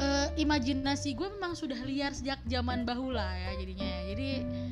[0.02, 4.01] eh, imajinasi gue memang sudah liar sejak zaman bahula ya jadinya ya.
[4.12, 4.32] Jadi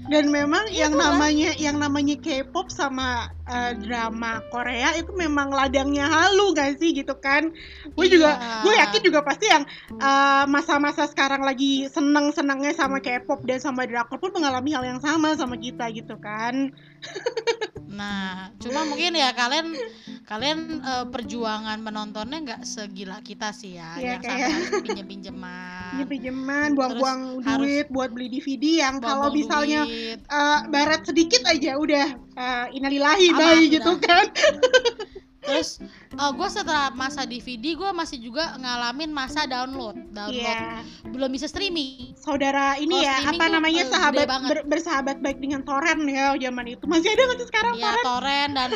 [0.09, 1.13] dan memang yang Itulah.
[1.13, 7.13] namanya yang namanya K-pop sama eh, drama Korea itu memang ladangnya halu gak sih gitu
[7.21, 7.53] kan
[7.93, 8.61] gue juga Iya.
[8.65, 14.17] gue yakin juga pasti yang eh, masa-masa sekarang lagi seneng-senengnya sama K-pop dan sama drakor
[14.17, 16.73] pun mengalami hal yang sama sama kita gitu kan
[17.99, 19.75] nah, cuma mungkin ya kalian
[20.23, 25.91] kalian eh, perjuangan menontonnya nggak segila kita sih ya, Iya, yang kayak- sampai harus pinjem-pinjeman.
[25.91, 30.19] Ini pinjaman buang-buang duit buat beli DVD yang kalau misalnya duit.
[30.21, 34.25] eh, barat sedikit aja udah eh, innalillahi Aman, bayi gitu kan
[35.39, 35.79] Terus
[36.11, 40.35] gue setelah masa DVD gue masih juga ngalamin masa download, download.
[40.35, 40.83] Iya.
[41.07, 42.11] Belum bisa streaming.
[42.19, 46.65] saudara ini Kalau ya apa namanya eh, sahabat ber- bersahabat baik dengan torrent ya zaman
[46.75, 46.83] itu.
[46.85, 48.69] Masih ada nggak sih sekarang ya torrent torrent dan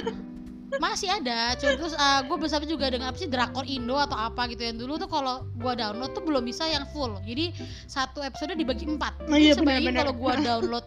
[0.81, 1.53] masih ada.
[1.59, 4.63] Cuma terus gue bersama juga dengan apa sih drakor Indo atau apa gitu.
[4.63, 7.19] Yang dulu tuh kalau gua download tuh belum bisa yang full.
[7.27, 7.51] Jadi
[7.85, 9.27] satu episode dibagi empat.
[9.27, 10.07] Oh iya, benar-benar.
[10.07, 10.85] kalau gua download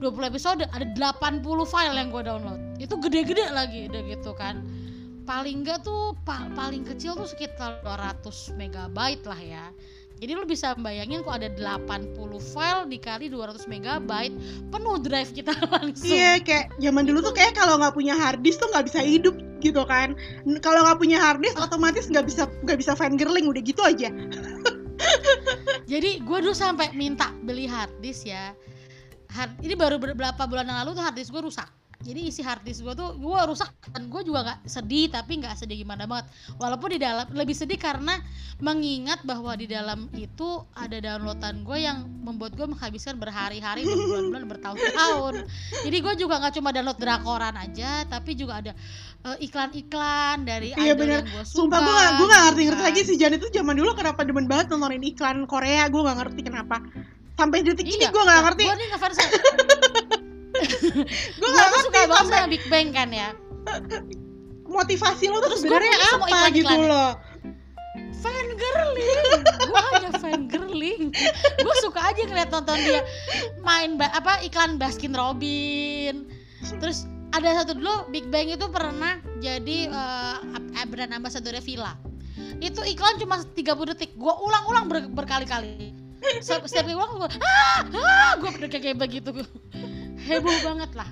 [0.00, 2.58] 20 episode ada 80 file yang gua download.
[2.80, 4.87] Itu gede-gede lagi udah gitu kan
[5.28, 8.24] paling enggak tuh pa- paling kecil tuh sekitar 200
[8.56, 9.68] megabyte lah ya
[10.18, 14.34] jadi lu bisa bayangin kok ada 80 file dikali 200 megabyte
[14.72, 18.58] penuh drive kita langsung Iya kayak zaman dulu tuh kayak kalau nggak punya hard disk
[18.58, 20.18] tuh nggak bisa hidup gitu kan.
[20.58, 24.10] Kalau nggak punya hard disk otomatis nggak bisa nggak bisa fangirling udah gitu aja.
[25.92, 28.58] Jadi gue dulu sampai minta beli hard disk ya.
[29.30, 31.77] Hard, ini baru beberapa bulan yang lalu tuh hard disk gue rusak.
[31.98, 35.58] Jadi isi hard disk gue tuh gue rusak dan gue juga nggak sedih tapi nggak
[35.58, 36.30] sedih gimana banget.
[36.54, 38.22] Walaupun di dalam lebih sedih karena
[38.62, 45.34] mengingat bahwa di dalam itu ada downloadan gue yang membuat gue menghabiskan berhari-hari, berbulan-bulan, bertahun-tahun.
[45.82, 48.72] Jadi gue juga nggak cuma download drakoran aja, tapi juga ada
[49.26, 51.18] eh, iklan-iklan dari Iya, idol bener.
[51.18, 51.58] yang gue suka.
[51.66, 54.22] Sumpah gue gak, gue gak ngerti gitu ngerti lagi si Jan itu zaman dulu kenapa
[54.22, 56.78] demen banget nontonin iklan Korea gue gak ngerti kenapa.
[57.34, 58.64] Sampai detik ini Iya, gue gak ngerti.
[58.66, 59.18] Gue nih ngefans
[60.58, 61.04] Gue
[61.38, 63.28] gue gak ngerti suka banget sama Big Bang kan ya.
[64.64, 66.88] Motivasi lo tuh Terus sebenarnya semua apa gitu iklan-iklannya.
[66.88, 67.12] loh.
[68.18, 69.14] fan girling
[69.62, 71.02] gue hanya fan girling
[71.54, 73.06] gue suka aja ngeliat nonton dia
[73.60, 76.26] main ba- apa iklan Baskin Robin.
[76.78, 80.36] Terus ada satu dulu Big Bang itu pernah jadi eh,
[80.84, 81.94] brand ambassadornya Villa.
[82.58, 83.54] Itu iklan cuma 30
[83.88, 84.18] detik.
[84.18, 85.94] Gue ulang-ulang ber- berkali-kali.
[86.42, 89.30] Setiap, kali ulang gue ah, ah gue kayak begitu
[90.26, 91.08] heboh banget lah.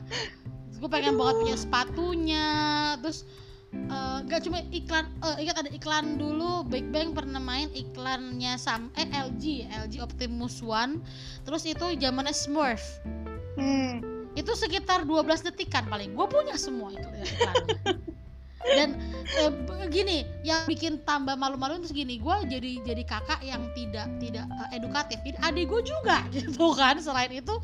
[0.77, 2.47] Gue pengen banget punya sepatunya.
[3.01, 3.25] Terus
[3.73, 8.90] eh, gak cuma iklan eh, ingat ada iklan dulu Big Bang pernah main iklannya sam
[8.99, 11.01] eh LG LG Optimus One.
[11.47, 12.83] Terus itu zamannya Smurf.
[13.57, 14.05] Hmm.
[14.37, 16.12] itu sekitar 12 detikan paling.
[16.12, 17.97] Gue punya semua itu iklannya
[18.74, 18.88] dan
[19.38, 19.50] eh,
[19.87, 24.68] begini yang bikin tambah malu-malu itu gini gue jadi jadi kakak yang tidak tidak eh,
[24.79, 25.18] edukatif.
[25.22, 27.55] Jadi adik gue juga gitu kan selain itu.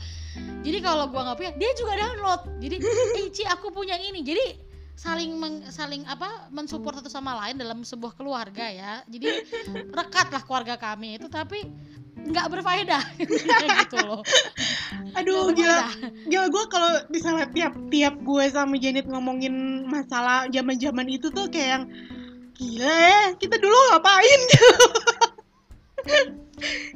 [0.62, 2.42] Jadi kalau gue nggak punya dia juga download.
[2.62, 2.76] Jadi
[3.26, 4.22] Ici aku punya ini.
[4.22, 9.02] Jadi saling meng- saling apa mensupport satu sama lain dalam sebuah keluarga ya.
[9.10, 9.26] Jadi
[9.98, 11.26] rekat lah keluarga kami itu.
[11.26, 11.66] Tapi
[12.28, 13.02] nggak berfaedah.
[13.82, 14.22] Gitu loh.
[15.18, 15.78] Aduh Nggak gila,
[16.28, 21.52] gila gue kalau misalnya tiap tiap gue sama Janet ngomongin masalah zaman zaman itu tuh
[21.52, 21.84] kayak yang
[22.56, 24.40] gila ya kita dulu ngapain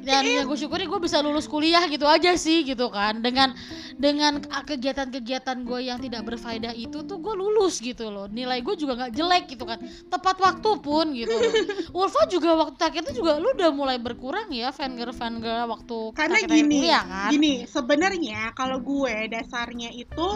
[0.05, 3.19] dan yang gue syukuri gue bisa lulus kuliah gitu aja sih gitu kan.
[3.19, 3.57] Dengan
[3.97, 8.29] dengan kegiatan-kegiatan gue yang tidak berfaedah itu tuh gue lulus gitu loh.
[8.29, 9.81] Nilai gue juga nggak jelek gitu kan.
[10.07, 11.53] Tepat waktu pun gitu loh.
[12.05, 16.39] Ulfa juga waktu terakhir itu juga lu udah mulai berkurang ya fangirl fangirl waktu karena
[16.45, 17.31] gini kuliah kan?
[17.33, 20.27] gini sebenarnya kalau gue dasarnya itu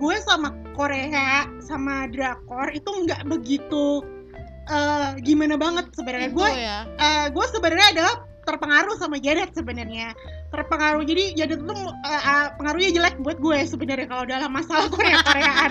[0.00, 4.00] gue sama Korea sama drakor itu nggak begitu
[4.70, 6.30] uh, gimana banget sebenarnya.
[6.32, 6.78] Gue ya.
[6.86, 8.16] uh, gue sebenarnya adalah
[8.50, 10.12] terpengaruh sama Janet sebenarnya.
[10.50, 11.06] Terpengaruh.
[11.06, 15.70] Jadi Janet tuh uh, uh, pengaruhnya jelek buat gue sebenarnya kalau dalam masalah Korea Koreaan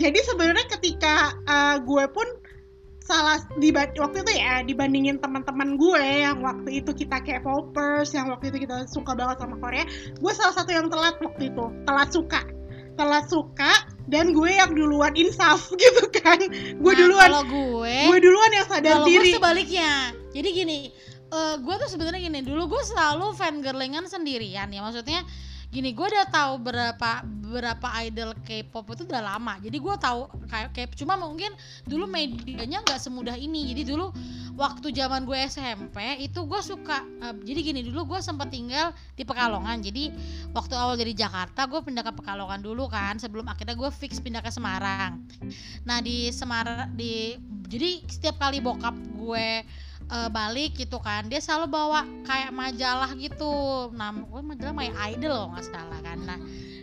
[0.00, 2.24] jadi sebenarnya ketika uh, gue pun
[3.04, 8.30] salah di waktu itu ya dibandingin teman-teman gue yang waktu itu kita kayak popers yang
[8.32, 9.84] waktu itu kita suka banget sama Korea
[10.16, 11.64] gue salah satu yang telat waktu itu.
[11.84, 12.40] Telat suka.
[12.94, 13.72] Telat suka
[14.06, 16.38] dan gue yang duluan insaf gitu kan.
[16.80, 17.28] Gue nah, duluan.
[17.28, 19.28] kalau gue gue duluan yang sadar kalau diri.
[19.34, 19.92] gue sebaliknya.
[20.30, 20.78] Jadi gini
[21.30, 24.80] uh, gue tuh sebenarnya gini dulu gue selalu fan girlingan sendirian ya.
[24.82, 25.22] Maksudnya
[25.70, 29.54] gini gue udah tahu berapa berapa idol K-pop itu udah lama.
[29.62, 31.50] Jadi gue tahu kayak kayak cuma mungkin
[31.86, 33.70] dulu medianya nggak semudah ini.
[33.70, 34.10] Jadi dulu
[34.58, 39.22] waktu zaman gue SMP itu gue suka uh, jadi gini dulu gue sempat tinggal di
[39.22, 39.78] Pekalongan.
[39.78, 40.10] Jadi
[40.50, 44.42] waktu awal dari Jakarta gue pindah ke Pekalongan dulu kan sebelum akhirnya gue fix pindah
[44.42, 45.22] ke Semarang.
[45.86, 47.38] Nah di Semarang di
[47.70, 49.62] jadi setiap kali bokap gue
[50.10, 51.30] uh, balik gitu kan.
[51.30, 53.88] Dia selalu bawa kayak majalah gitu.
[53.94, 56.18] Nah gue majalah My Idol loh nggak salah kan.
[56.26, 56.38] Nah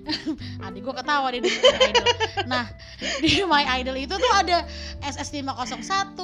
[0.65, 1.51] adik gue ketawa di My
[1.91, 2.05] Idol.
[2.47, 2.65] Nah
[3.23, 4.63] di My Idol itu tuh ada
[5.03, 6.15] SS 501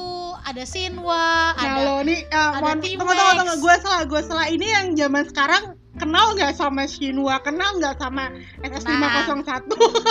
[0.43, 3.56] ada Sinwa ada nih uh, ada tunggu tunggu tunggu.
[3.60, 4.47] Gue salah gue salah.
[4.47, 8.34] Ini yang zaman sekarang kenal nggak sama Shinwa kenal nggak sama
[8.66, 9.70] SS nah, 501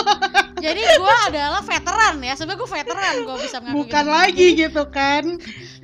[0.63, 4.15] jadi gue adalah veteran ya sebenarnya gue veteran gue bisa mengaku bukan gitu.
[4.15, 5.23] lagi gitu kan?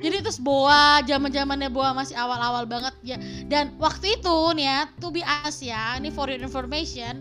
[0.00, 3.16] Jadi terus boa zaman zamannya boa masih awal awal banget ya.
[3.44, 7.20] Dan waktu itu nih ya to be honest ya ini for your information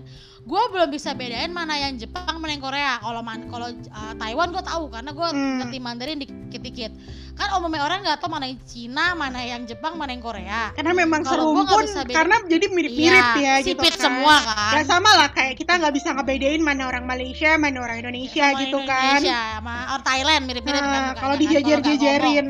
[0.50, 2.98] gue belum bisa bedain mana yang Jepang mana yang Korea.
[2.98, 5.56] Kalau man kalau uh, Taiwan gue tahu karena gue hmm.
[5.62, 6.92] ngerti Mandarin dikit-dikit.
[7.38, 10.74] Kan umumnya orang nggak tahu mana yang Cina mana yang Jepang mana yang Korea.
[10.74, 14.02] Karena memang serumpun karena jadi mirip-mirip iya, ya gitu kan.
[14.02, 14.74] semua kan.
[14.74, 18.62] Ya sama lah kayak kita nggak bisa ngebedain mana orang Malaysia mana orang Indonesia sama
[18.66, 19.22] gitu kan.
[19.22, 22.48] Indonesia sama orang Thailand mirip-mirip nah, kan kalau dijajar-jajarin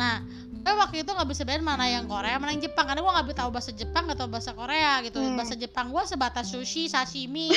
[0.00, 0.18] nah
[0.60, 2.84] gue waktu itu nggak bisa bedain mana yang Korea mana yang Jepang.
[2.84, 5.18] Karena gue nggak tahu bahasa Jepang tahu bahasa Korea gitu.
[5.18, 5.36] Hmm.
[5.36, 7.48] bahasa Jepang gue sebatas sushi sashimi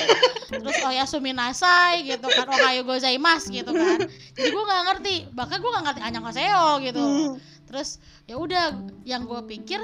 [0.47, 3.99] terus oyasumi nasai gitu kan ohayo gozaimasu gitu kan.
[4.39, 5.15] Jadi gue nggak ngerti.
[5.35, 7.03] Bahkan gue nggak ngerti annyeonghaseyo gitu.
[7.03, 7.35] Hmm.
[7.63, 7.97] terus
[8.29, 9.81] ya udah yang gue pikir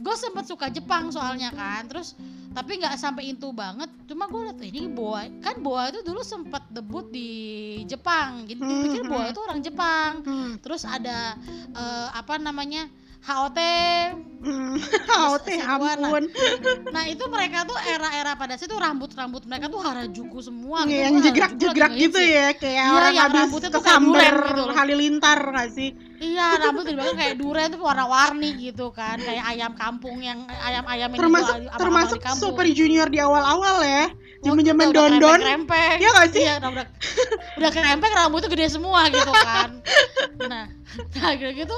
[0.00, 2.16] gue sempet suka Jepang soalnya kan terus
[2.50, 6.66] tapi nggak sampai itu banget cuma gue liat ini boa kan boa itu dulu sempat
[6.72, 7.30] debut di
[7.86, 9.30] Jepang jadi hmm, pikir boa hmm.
[9.30, 10.52] itu orang Jepang hmm.
[10.58, 11.38] terus ada
[11.76, 12.90] uh, apa namanya
[13.20, 13.58] HOT
[14.40, 14.76] hmm,
[15.12, 16.24] HOT ampun.
[16.88, 21.92] nah itu mereka tuh era-era pada situ rambut-rambut mereka tuh harajuku semua gitu, yang jegrak-jegrak
[22.00, 25.92] gitu ya kayak iya, orang yang rambutnya tuh gitu halilintar gak sih?
[26.20, 29.16] Iya rambut belakang kayak durian tuh warna-warni gitu kan.
[29.16, 34.86] Kayak ayam kampung yang ayam-ayam termasuk itu, termasuk super junior di awal-awal ya zaman zaman
[34.92, 36.44] don don krempeng ya gak sih?
[36.44, 36.86] Iya, udah
[37.60, 39.84] udah krempeng rambutnya gede semua gitu kan.
[40.48, 40.66] Nah
[41.20, 41.76] nah gitu.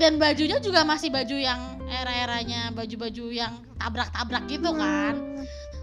[0.00, 5.14] Dan bajunya juga masih baju yang era-eranya baju-baju yang tabrak-tabrak gitu kan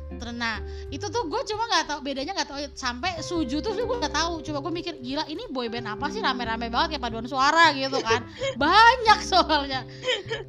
[0.09, 0.57] Nah
[0.89, 4.41] itu tuh gue cuma nggak tahu bedanya nggak tahu sampai suju tuh gue nggak tahu
[4.41, 6.19] coba gue mikir gila ini boyband apa sih?
[6.19, 8.25] Rame-rame banget kayak paduan suara gitu kan.
[8.61, 9.85] Banyak soalnya.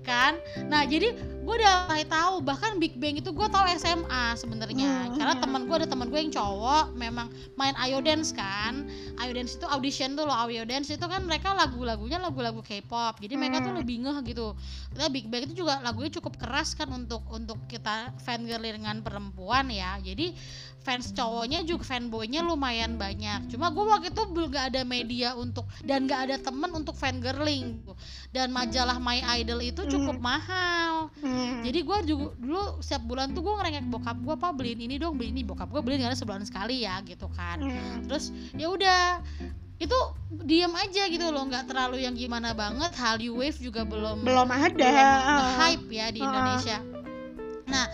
[0.00, 0.40] Kan?
[0.72, 5.12] Nah jadi gue udah mulai tahu bahkan Big Bang itu gue tahu SMA sebenarnya.
[5.12, 5.18] Hmm.
[5.20, 7.28] karena teman gue ada teman gue yang cowok memang
[7.60, 8.88] main ayo dance kan.
[9.20, 13.20] Ayo dance itu audition tuh loh ayo dance itu kan mereka lagu-lagunya lagu-lagu K-pop.
[13.20, 13.40] Jadi hmm.
[13.40, 13.80] mereka tuh hmm.
[13.84, 14.56] lebih ngeh gitu.
[14.96, 19.49] Karena Big Bang itu juga lagunya cukup keras kan untuk untuk kita fan dengan perempuan
[19.70, 19.98] ya.
[19.98, 20.34] Jadi
[20.80, 23.52] fans cowoknya juga fanboynya lumayan banyak.
[23.52, 27.20] Cuma gue waktu itu belum gak ada media untuk dan gak ada temen untuk fan
[27.20, 27.84] girling
[28.32, 30.24] dan majalah My Idol itu cukup mm.
[30.24, 31.12] mahal.
[31.20, 31.68] Mm.
[31.68, 35.20] jadi gue juga dulu setiap bulan tuh gue ngerengek bokap gue apa beliin ini dong
[35.20, 35.44] beliin ini.
[35.44, 37.60] Bokap gue beliin karena sebulan sekali ya gitu kan.
[37.60, 38.08] Mm.
[38.08, 39.20] terus ya udah
[39.80, 39.96] itu
[40.44, 42.92] diam aja gitu loh nggak terlalu yang gimana banget.
[42.96, 44.92] Hallyu Wave juga belum belum ada.
[45.28, 46.78] belum hype ya di Indonesia.
[47.68, 47.86] Nah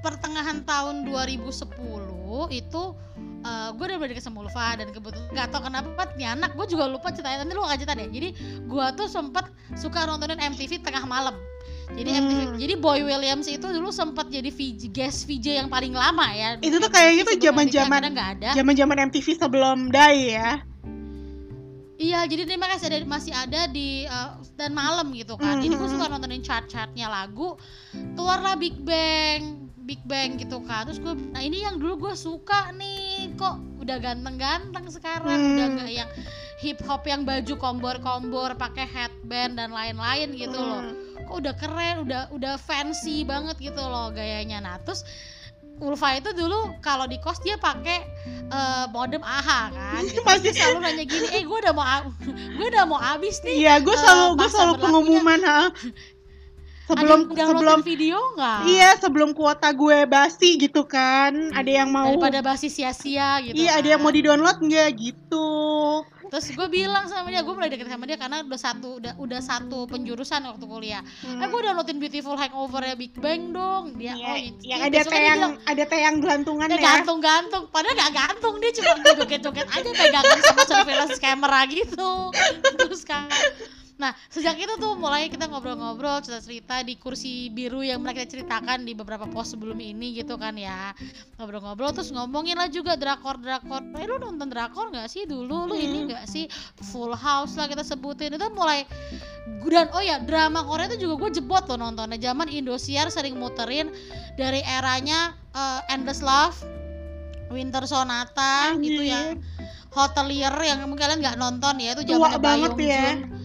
[0.00, 1.46] pertengahan tahun 2010
[2.52, 2.82] itu
[3.44, 6.66] uh, eh, gue udah berdeket sama Ulfa dan kebetulan gak tau kenapa nih anak gue
[6.68, 8.28] juga lupa ceritanya nanti lu gak cerita deh jadi
[8.64, 9.44] gue tuh sempet
[9.76, 11.36] suka nontonin MTV tengah malam
[11.96, 12.20] jadi hmm.
[12.22, 16.56] MTV jadi Boy Williams itu dulu sempat jadi VJ, guest VJ yang paling lama ya
[16.60, 18.00] itu tuh kayak gitu zaman zaman
[18.54, 20.64] zaman zaman MTV sebelum Die ya
[22.00, 25.60] Iya, jadi dia masih ada masih ada di uh, dan malam gitu kan.
[25.60, 25.64] Mm -hmm.
[25.68, 27.60] Jadi gue suka nontonin chart-chartnya lagu.
[28.16, 29.69] Keluarlah Big Bang.
[29.90, 33.98] Big Bang gitu kan terus gue nah ini yang dulu gue suka nih kok udah
[33.98, 35.50] ganteng-ganteng sekarang hmm.
[35.58, 36.10] udah nggak yang
[36.62, 40.70] hip hop yang baju kombor-kombor pakai headband dan lain-lain gitu hmm.
[40.70, 40.82] loh
[41.26, 45.02] kok udah keren udah udah fancy banget gitu loh gayanya nah terus
[45.80, 48.04] Ulfa itu dulu kalau di kos dia pakai
[48.52, 50.20] eh, modem AHA kan gitu.
[50.20, 50.52] Pasti.
[50.52, 52.04] Selalu nanya gini eh gue udah mau
[52.60, 54.84] gue udah mau habis nih Iya, gue eh, selalu gue masa selalu berlakunya.
[54.84, 55.60] pengumuman ha.
[56.90, 61.32] Sebelum Ada yang sebelum video nggak iya sebelum kuota gue basi gitu kan.
[61.50, 64.16] Ada yang mau daripada basi sia-sia gitu Iya, ada yang mau kan.
[64.16, 65.48] di-download nggak gitu.
[66.26, 69.40] terus gue bilang sama dia gue mulai deket sama dia karena udah satu udah udah
[69.42, 71.42] satu penjurusan waktu kuliah Hmm.
[71.42, 74.94] eh gue downloadin Beautiful Hangover ya Big Bang dong dia Iya, oh yang iya, ada
[74.94, 76.78] besoknya dia tayang bilang, ada tayang gelantungan ya.
[76.78, 82.12] gantung-gantung padahal gak gantung dia cuma joget-joget aja pegangan sama surveillance camera gitu
[82.78, 83.26] terus kan
[84.00, 88.88] nah sejak itu tuh mulai kita ngobrol-ngobrol cerita-cerita di kursi biru yang pernah kita ceritakan
[88.88, 90.96] di beberapa post sebelum ini gitu kan ya.
[91.36, 93.92] Ngobrol-ngobrol terus ngomongin lah juga drakor-drakor.
[94.00, 95.68] Eh lu nonton drakor nggak sih dulu?
[95.68, 96.08] Lu ini Hmm.
[96.16, 96.48] nggak sih?
[96.88, 98.40] Full House lah kita sebutin.
[98.40, 98.88] Itu mulai
[99.60, 102.16] dan oh ya drama Korea itu juga gue jebot tuh nontonnya.
[102.16, 103.92] Zaman Indosiar sering muterin
[104.40, 106.56] dari eranya eh, Endless Love
[107.52, 108.96] Winter Sonata Anjir.
[108.96, 109.26] itu yang
[109.90, 113.04] Hotelier yang mungkin kalian nggak nonton ya itu zamannya banget ya.
[113.18, 113.39] Jun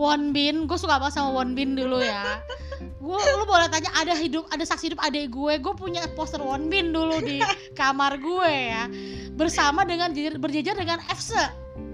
[0.00, 2.40] Won Bin gue suka banget sama Won Bin dulu ya.
[2.80, 6.72] Gue lu boleh tanya ada hidup ada saksi hidup adik gue gue punya poster Won
[6.72, 7.44] Bin dulu di
[7.76, 8.88] kamar gue ya.
[9.36, 11.36] Bersama dengan berjejer dengan FC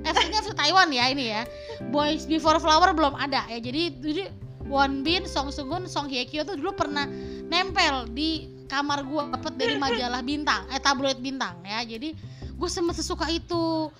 [0.07, 1.43] FC nya FC Taiwan ya ini ya.
[1.91, 4.31] Boys Before Flower belum ada ya jadi jadi
[4.71, 7.11] Won Bin Song Seung-gun Song Hye Kyo tuh dulu pernah
[7.51, 11.83] nempel di kamar gue dapet dari majalah bintang eh tabloid bintang ya.
[11.83, 12.15] Jadi
[12.55, 13.91] gue sempet sesuka itu.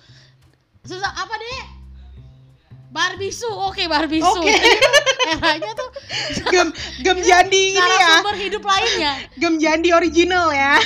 [0.87, 1.76] Susah apa deh
[2.97, 4.57] Barbisu oke Barbisu Oke.
[5.37, 5.89] eranya tuh
[6.53, 6.73] Gem
[7.05, 8.09] gem jandi ini ya.
[8.17, 10.81] sumber hidup lainnya Gem jandi original ya.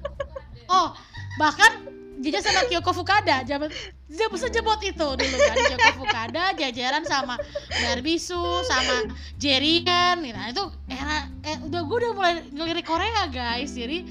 [0.74, 0.90] oh
[1.38, 1.86] bahkan
[2.18, 3.70] jajan sama Kyoko Fukada zaman
[4.10, 7.38] dia bisa jebot itu dulu kan Kyoko Fukada jajaran sama
[7.70, 9.06] Barbisu sama
[9.38, 14.02] Jerigen nah itu era eh, udah gue udah mulai ngelirik Korea guys jadi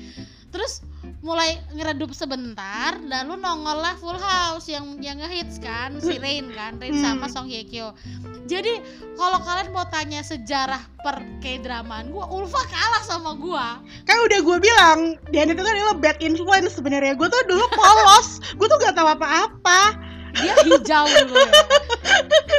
[0.54, 0.86] terus
[1.26, 6.78] mulai ngeredup sebentar lalu nongol lah Full House yang yang ngehits kan si Rain kan
[6.78, 7.34] Rain sama Hmm.
[7.34, 7.98] Song Hye Kyo
[8.46, 8.78] jadi
[9.18, 14.58] kalau kalian mau tanya sejarah per K-dramaan gua Ulfa kalah sama gua Kan udah gue
[14.62, 15.00] bilang,
[15.34, 17.18] Diana itu adalah bad influence sebenarnya.
[17.18, 18.38] Gue tuh dulu polos.
[18.54, 19.98] gue tuh gak tahu apa-apa.
[20.36, 21.64] dia hijau dulu ya.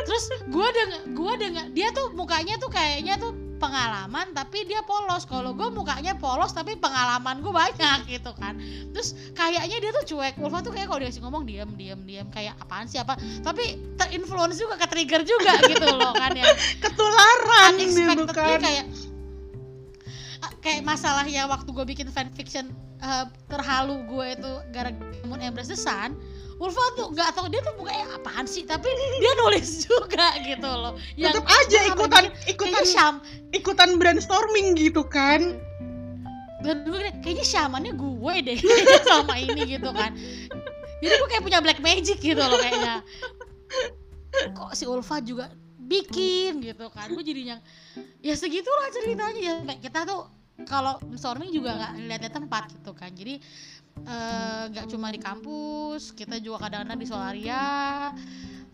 [0.08, 5.24] Terus gue dengan gue dengan dia tuh mukanya tuh kayaknya tuh pengalaman tapi dia polos.
[5.24, 8.56] Kalau gue mukanya polos tapi pengalaman gue banyak gitu kan.
[8.92, 10.38] Terus kayaknya dia tuh cuek.
[10.40, 13.16] Ulfa tuh kayak kalau dia ngomong diam diam diam kayak apaan sih apa.
[13.42, 16.46] Tapi terinfluence juga ke trigger juga gitu loh kan ya.
[16.78, 18.86] Ketularan Unexpectedly kayak
[20.60, 22.70] kayak masalahnya waktu gue bikin fanfiction
[23.02, 26.14] eh, terhalu gue itu gara-gara Moon Embrace the Sun
[26.56, 28.88] Ulfa tuh nggak tahu dia tuh mukanya apaan sih tapi
[29.20, 30.96] dia nulis juga gitu loh.
[31.12, 33.14] Tetep aja "Wah, ikutan ikutan syam.
[33.52, 35.60] ikutan brainstorming gitu kan.
[36.64, 38.58] dan gue kayaknya syamannya gue deh
[39.06, 40.16] sama ini gitu kan.
[40.98, 43.04] Jadi gue kayak punya black magic gitu loh kayaknya.
[44.56, 47.12] Kok si Ulfa juga bikin gitu kan?
[47.12, 47.60] Gue jadinya
[48.24, 49.62] ya segitulah ceritanya.
[49.62, 50.26] Ya kita tuh
[50.64, 53.12] kalau brainstorming juga nggak lihat tempat gitu kan.
[53.12, 53.38] Jadi
[53.98, 57.64] eh, nggak cuma di kampus kita juga kadang-kadang di Solaria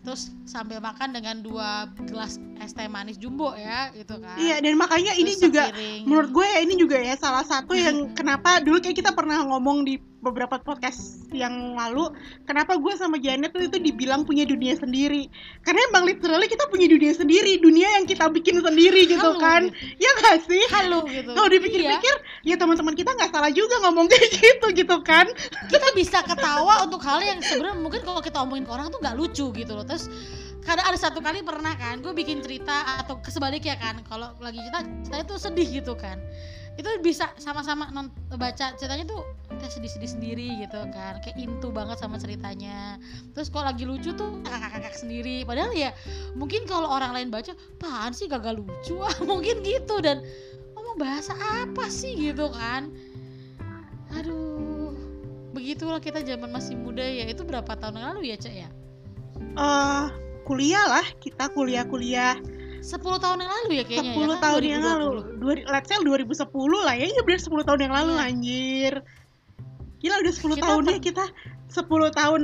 [0.03, 4.75] terus sambil makan dengan dua gelas es teh manis jumbo ya gitu kan Iya, dan
[4.75, 6.03] makanya ini Terus juga sepiring.
[6.03, 9.87] menurut gue ya ini juga ya salah satu yang kenapa dulu kayak kita pernah ngomong
[9.87, 12.07] di beberapa podcast yang lalu
[12.47, 15.27] kenapa gue sama Janet tuh itu dibilang punya dunia sendiri?
[15.61, 19.67] Karena emang literally kita punya dunia sendiri dunia yang kita bikin sendiri gitu kan.
[19.67, 19.99] Gitu.
[19.99, 20.63] ya gak sih?
[20.71, 21.35] Halu gitu.
[21.35, 21.55] Kalau Iya.
[21.59, 22.15] dipikir-pikir
[22.47, 25.27] ya teman-teman kita nggak salah juga ngomong kayak gitu gitu kan.
[25.67, 29.19] Kita bisa ketawa untuk hal yang sebenarnya mungkin kalau kita omongin ke orang tuh nggak
[29.19, 29.83] lucu gitu loh.
[29.83, 30.07] Terus
[30.63, 34.79] kadang ada satu kali pernah kan gue bikin cerita atau kesebaliknya kan kalau lagi cerita
[35.03, 36.15] ceritanya tuh sedih gitu kan
[36.73, 39.21] itu bisa sama-sama non- baca ceritanya tuh
[39.53, 41.21] kita sedih-sedih sendiri gitu kan.
[41.21, 42.97] Kayak into banget sama ceritanya.
[43.37, 45.45] Terus kalau lagi lucu tuh kakak-kakak sendiri.
[45.45, 45.93] Padahal ya
[46.33, 48.97] mungkin kalau orang lain baca apaan sih gagal lucu?
[49.29, 50.01] Mungkin gitu.
[50.01, 50.25] Dan
[50.73, 52.17] ngomong bahasa apa sih?
[52.17, 52.89] Gitu kan.
[54.17, 54.97] Aduh
[55.53, 57.29] begitulah kita zaman masih muda ya.
[57.29, 58.69] Itu berapa tahun lalu ya cek ya?
[59.53, 60.05] Eh
[60.49, 61.05] kuliah lah.
[61.21, 62.41] Kita kuliah-kuliah
[62.83, 64.39] 10 tahun yang lalu ya kayaknya 10 ya, kan?
[64.39, 64.91] tahun yang 2020.
[64.91, 65.09] lalu
[65.39, 66.43] Dua, let's say 2010
[66.79, 68.23] lah ya iya bener 10 tahun yang lalu Iya.
[68.25, 68.93] anjir
[69.97, 71.25] gila udah 10 Kita tahun per- ya kita
[71.73, 72.41] 10 tahun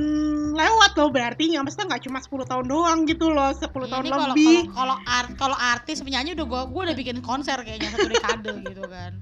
[0.56, 4.10] lewat loh berarti nggak maksudnya nggak cuma 10 tahun doang gitu loh 10 tahun Ini
[4.10, 8.08] kalau lebih kalau art kalau artis penyanyi udah gua gua udah bikin konser kayaknya satu
[8.08, 9.12] dekade gitu kan.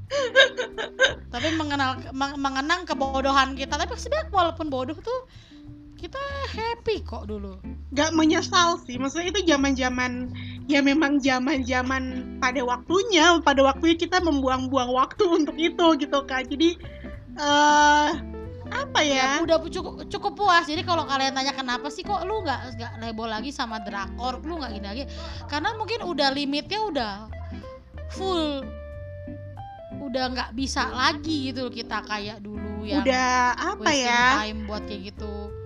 [1.28, 5.28] Tapi mengenal meng- mengenang kebodohan kita tapi sebenarnya walaupun bodoh tuh
[5.98, 6.22] kita
[6.54, 7.58] happy kok dulu.
[7.90, 10.12] nggak menyesal sih maksudnya itu zaman zaman
[10.70, 16.46] ya memang zaman zaman pada waktunya pada waktunya kita membuang-buang waktu untuk itu gitu kan
[16.46, 16.78] jadi
[17.34, 18.10] eh
[18.68, 19.44] apa ya ya?
[19.48, 23.24] udah cukup cukup puas jadi kalau kalian tanya kenapa sih kok lu nggak nggak heboh
[23.24, 25.04] lagi sama drakor lu nggak gini lagi
[25.48, 27.14] karena mungkin udah limitnya udah
[28.12, 28.62] full
[29.98, 34.40] udah nggak bisa lagi gitu loh kita kayak dulu yang Udah apa ya?
[34.44, 35.57] time buat kayak gitu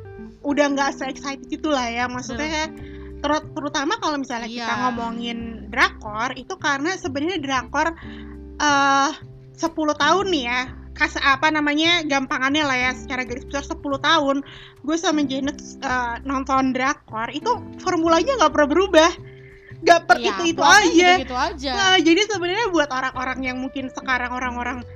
[0.43, 2.05] Udah nggak se excited itu lah ya.
[2.07, 2.71] Maksudnya.
[3.23, 4.81] Ter- terutama kalau misalnya kita Iya.
[4.83, 5.39] ngomongin
[5.71, 7.95] drakor itu karena sebenarnya drakor
[8.59, 9.11] eh
[9.55, 10.61] 10 tahun nih ya.
[10.93, 14.43] Kas apa namanya gampangannya lah ya secara garis besar 10 tahun.
[14.83, 19.11] Gue sama Janet eh, nonton drakor itu formulanya nggak pernah berubah.
[19.83, 21.11] Nggak per Ya, itu itu aja.
[21.19, 21.71] gitu aja.
[21.75, 24.87] Nah, jadi sebenarnya buat orang-orang yang mungkin sekarang orang-orang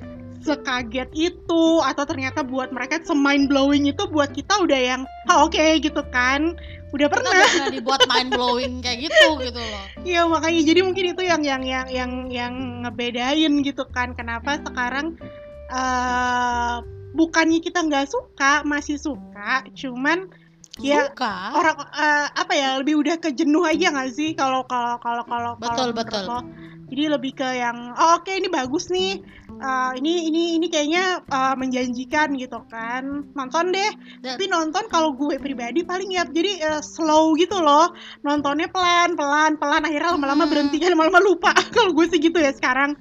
[0.47, 5.67] sekaget itu atau ternyata buat mereka semind blowing itu buat kita udah yang ah, oke
[5.83, 6.55] gitu kan.
[6.95, 7.35] Udah pernah.
[7.35, 9.85] pernah dibuat mind blowing kayak gitu gitu loh.
[10.07, 12.55] Iya makanya jadi mungkin itu yang yang yang yang yang
[12.87, 15.19] ngebedain gitu kan kenapa sekarang
[15.67, 16.77] eh
[17.17, 20.29] bukannya kita nggak suka masih suka cuman
[20.77, 21.57] ya suka?
[21.57, 25.53] orang eh, apa ya lebih udah ke jenuh aja nggak sih kalau kalau kalau kalau
[25.57, 26.23] Betul, menurut betul.
[26.29, 26.41] lo?
[26.87, 29.25] jadi lebih ke yang oh, oke ini bagus nih
[29.57, 33.33] Eh, ini ini ini kayaknya eh, menjanjikan gitu kan.
[33.33, 33.91] Nonton deh.
[34.21, 37.89] Dan- tapi nonton kalau gue pribadi paling ya jadi eh, slow gitu loh.
[38.21, 39.83] Nontonnya pelan pelan pelan.
[39.89, 40.53] Akhirnya lama-lama Hmm.
[40.53, 41.53] berhenti kan lama-lama lupa.
[41.75, 42.95] Kalau gue sih gitu ya sekarang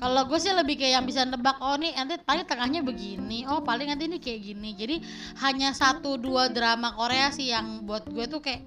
[0.00, 3.60] Kalau gue sih lebih kayak yang bisa nebak oh nih nanti paling tengahnya begini, oh
[3.60, 4.72] paling nanti ini kayak gini.
[4.72, 4.96] Jadi
[5.44, 8.64] hanya satu dua drama Korea sih yang buat gue tuh kayak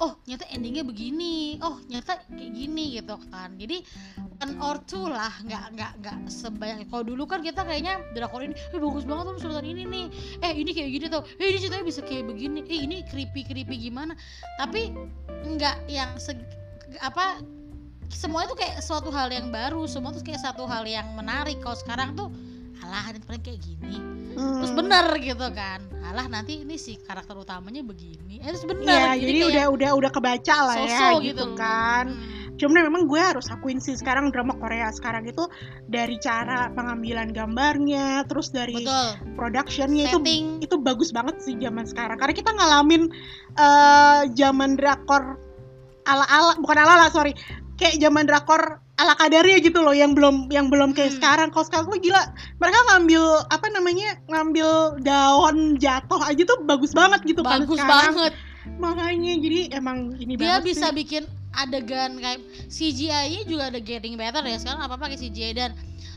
[0.00, 3.52] oh nyata endingnya begini, oh nyata kayak gini gitu kan.
[3.60, 3.84] Jadi
[4.40, 6.88] one or two lah, nggak nggak nggak sebanyak.
[6.88, 10.06] Kalau dulu kan kita kayaknya drakor ini, eh bagus banget tuh sultan ini nih,
[10.40, 13.76] eh ini kayak gini tuh, eh ini ceritanya bisa kayak begini, eh ini creepy creepy
[13.76, 14.16] gimana.
[14.56, 14.96] Tapi
[15.44, 16.48] nggak yang seg-
[17.04, 17.44] apa
[18.10, 21.74] semua itu kayak suatu hal yang baru semua tuh kayak satu hal yang menarik kalau
[21.74, 22.28] sekarang tuh
[22.80, 23.96] alah ini paling kayak gini
[24.30, 24.78] terus Hmm.
[24.78, 29.32] bener gitu kan alah nanti ini si karakter utamanya begini eh terus bener Iya, jadi
[29.32, 31.54] kayak udah udah udah kebaca lah ya so-so gitu, loh.
[31.54, 32.06] kan.
[32.10, 32.38] Hmm.
[32.56, 35.48] Cuman memang gue harus akuin sih sekarang drama Korea sekarang itu
[35.88, 41.88] dari cara pengambilan gambarnya, terus dari betul productionnya itu setting itu bagus banget sih zaman
[41.88, 42.20] sekarang.
[42.20, 43.02] Karena kita ngalamin
[43.56, 45.40] eh zaman drakor
[46.04, 47.32] ala-ala bukan ala-ala sorry,
[47.80, 48.62] kayak zaman drakor
[48.94, 51.18] ala kadarnya gitu loh yang belum yang belum kayak Hmm.
[51.18, 51.48] sekarang.
[51.48, 52.20] Kalau sekarang tuh gila,
[52.60, 54.68] mereka ngambil apa namanya ngambil
[55.00, 58.12] daun jatuh aja tuh bagus banget gitu kan bagus sekarang.
[58.12, 58.32] banget
[58.76, 60.94] Makanya jadi emang ini dia banget bisa sih.
[60.94, 65.72] bikin adegan kayak CGI-nya juga ada getting better ya sekarang apa pakai CGI dan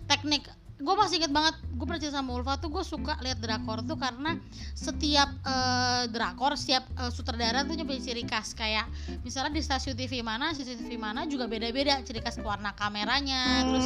[0.05, 0.43] teknik
[0.82, 3.93] gue masih inget banget gue pernah cerita sama Ulfa tuh gue suka lihat drakor tuh
[3.93, 4.41] karena
[4.74, 8.57] setiap eh, drakor setiap eh, sutradara tuh punya ciri khas.
[8.57, 8.89] Kayak
[9.21, 13.86] misalnya di stasiun TV mana stasiun TV mana juga beda-beda ciri khas warna kameranya terus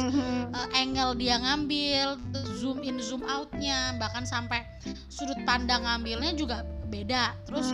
[0.54, 2.16] eh, angle dia ngambil
[2.56, 4.64] zoom in zoom outnya bahkan sampai
[5.12, 7.36] sudut pandang ngambilnya juga beda.
[7.44, 7.68] Terus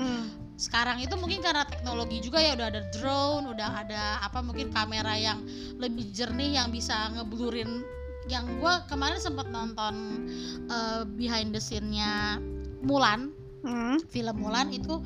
[0.55, 5.19] sekarang itu mungkin karena teknologi juga ya udah ada drone udah ada apa mungkin kamera
[5.19, 5.43] yang
[5.83, 7.83] lebih jernih yang bisa ngeblurin
[8.31, 10.27] yang gue kemarin sempat nonton
[10.69, 12.41] eh, behind the scene-nya
[12.85, 13.33] Mulan.
[13.65, 13.97] Hmm.
[14.13, 15.01] film Mulan itu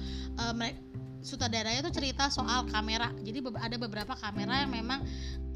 [0.50, 0.82] mere-
[1.22, 3.10] sutradaranya tuh cerita soal kamera.
[3.22, 5.02] Jadi ada beberapa kamera yang memang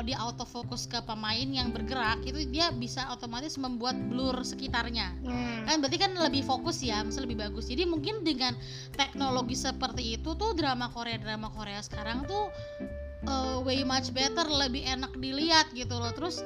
[0.02, 5.14] dia autofocus ke pemain yang bergerak itu dia bisa otomatis membuat blur sekitarnya.
[5.22, 5.62] Hmm.
[5.68, 7.70] kan berarti kan lebih fokus ya misalnya lebih bagus.
[7.70, 8.56] Jadi mungkin dengan
[8.98, 12.50] teknologi seperti itu tuh drama Korea drama Korea sekarang tuh
[13.30, 16.10] uh, way much better lebih enak dilihat gitu loh.
[16.10, 16.42] Terus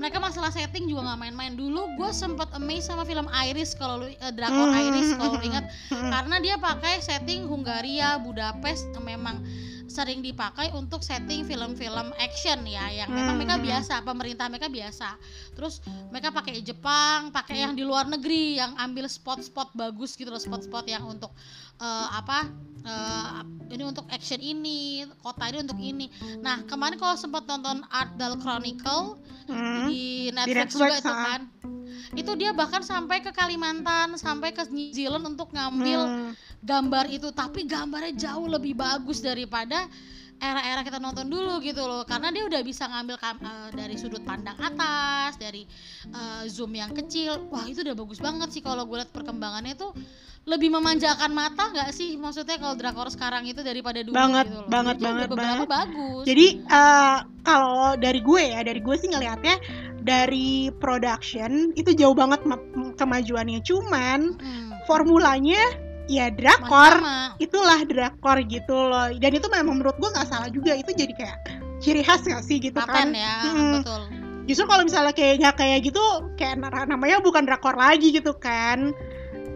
[0.00, 4.08] mereka masalah setting juga nggak main-main dulu gue sempat amazed sama film Iris kalau lu
[4.08, 4.80] uh, drakor Hmm.
[4.88, 6.08] Iris kalau ingat Hmm.
[6.16, 9.44] karena dia pakai setting Hungaria Budapest yang memang
[9.90, 13.66] sering dipakai untuk setting film-film action ya yang memang mereka Hmm.
[13.66, 15.18] biasa pemerintah mereka biasa
[15.58, 15.82] terus
[16.14, 20.86] mereka pakai Jepang pakai yang di luar negeri yang ambil spot-spot bagus gitu loh spot-spot
[20.86, 21.34] yang untuk
[21.82, 22.46] eh, apa
[22.86, 23.42] eh,
[23.74, 26.06] ini untuk action ini kota ini untuk ini
[26.38, 29.18] nah kemarin kalau sempat nonton Art Dal Chronicle
[29.50, 29.90] Hmm.
[29.90, 31.40] di Netflix, Netflix, juga itu kan
[32.12, 36.32] itu dia bahkan sampai ke Kalimantan sampai ke New Zealand untuk ngambil Hmm.
[36.60, 39.88] gambar itu tapi gambarnya jauh lebih bagus daripada
[40.40, 44.56] era-era kita nonton dulu gitu loh karena dia udah bisa ngambil eh, dari sudut pandang
[44.56, 45.68] atas dari
[46.08, 49.92] eh, zoom yang kecil wah itu udah bagus banget sih kalau gue lihat perkembangannya tuh
[50.48, 54.68] lebih memanjakan mata nggak sih maksudnya kalau drakor sekarang itu daripada dulu Banget, gitu loh.
[54.72, 55.68] banget, Jadi banget, beberapa banget.
[55.68, 59.54] bagus Jadi eh, kalau dari gue ya, dari gue sih ngelihatnya
[60.00, 62.60] dari production itu jauh banget ma-
[62.96, 63.60] kemajuannya.
[63.62, 65.60] Cuman Hmm, formulanya
[66.10, 67.38] ya drakor, sama.
[67.38, 69.12] itulah drakor gitu loh.
[69.14, 70.74] Dan itu memang menurut gue nggak salah juga.
[70.74, 71.38] Itu jadi kayak
[71.80, 73.16] ciri khas gak sih gitu paten kan?
[73.16, 73.80] ya Mm-mm.
[73.80, 74.02] betul
[74.44, 76.02] justru kalau misalnya kayak nggak kayak gitu
[76.36, 78.92] kayak na- namanya bukan drakor lagi gitu kan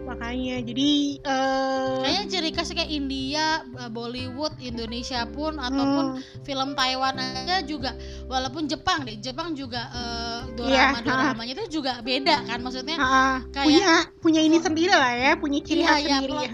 [0.05, 0.89] makanya jadi
[1.19, 7.61] eh Kayaknya ciri khasnya kayak India, eh, Bollywood, Indonesia pun ataupun hmm, film Taiwan aja
[7.61, 7.97] juga.
[8.25, 13.37] Walaupun Jepang deh, Jepang juga eh, Iya, dorama doramanya itu juga beda kan maksudnya ah,
[13.49, 13.89] kayak- punya
[14.21, 16.53] punya ini sendiri lah ya punya ciri Iya, khas iya, sendiri plot-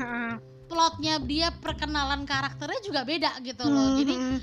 [0.68, 4.00] plotnya dia perkenalan karakternya juga beda gitu loh.
[4.00, 4.40] Jadi Hmm,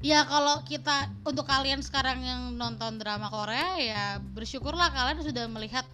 [0.00, 4.02] ya kalau kita untuk kalian sekarang yang nonton drama Korea ya
[4.32, 5.84] bersyukurlah kalian sudah melihat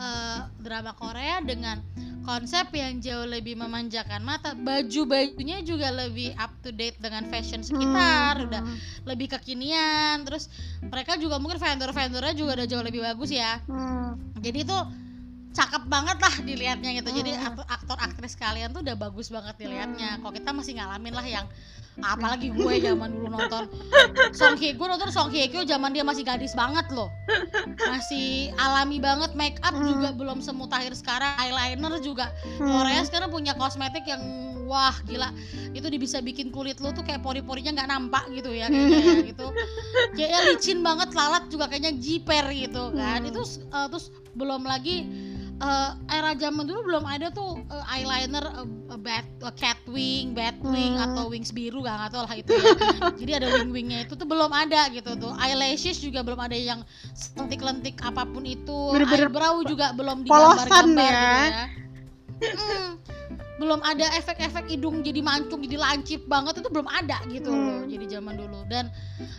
[0.00, 1.84] eh, drama Korea dengan
[2.20, 4.52] konsep yang jauh lebih memanjakan mata.
[4.52, 8.62] Baju bajunya juga lebih up to date dengan fashion sekitar hmm, udah
[9.08, 10.24] lebih kekinian.
[10.24, 10.48] Terus
[10.84, 13.60] mereka juga mungkin vendor vendornya juga udah jauh lebih bagus ya.
[13.66, 14.78] Hmm, jadi itu
[15.50, 17.10] cakep banget lah dilihatnya gitu.
[17.10, 17.46] Jadi Hmm.
[17.50, 20.22] aktor aktor aktris kalian tuh udah bagus banget dilihatnya.
[20.22, 21.46] Kalau kita masih ngalamin lah yang
[21.98, 23.66] apalagi gue zaman dulu nonton
[24.30, 27.10] Song Hye gue nonton Song Hye Kyo zaman dia masih gadis banget loh
[27.76, 29.86] masih alami banget make up Hmm.
[29.86, 32.68] juga belum semutakhir sekarang eyeliner juga hmm.
[32.68, 34.20] Korea sekarang punya kosmetik yang
[34.64, 35.34] wah gila
[35.74, 39.14] itu dia bisa bikin kulit lo tuh kayak pori-porinya nggak nampak gitu ya kayaknya ya
[39.26, 39.46] gitu
[40.14, 43.30] kayaknya licin banget lalat juga kayaknya jiper gitu kan Hmm.
[43.34, 45.04] itu eh, terus belum lagi
[45.60, 50.56] eh, era zaman dulu belum ada tuh eh, eyeliner eh, bat eh, cat wing, bat
[50.64, 51.06] wing Hmm.
[51.12, 52.72] atau wings biru gak nggak tahu lah itu ya.
[53.20, 55.32] Jadi ada wing wingnya itu tuh belum ada gitu tuh.
[55.36, 56.80] Eyelashes juga belum ada yang
[57.36, 58.96] lentik-lentik apa pun itu.
[58.96, 61.20] Bener-bener Eyebrow juga belum polosan digambar-gambar ya.
[61.20, 61.66] gitu ya.
[63.60, 67.92] Belum ada efek-efek hidung jadi mancung jadi lancip banget itu belum ada gitu loh Hmm.
[67.92, 68.88] jadi zaman dulu dan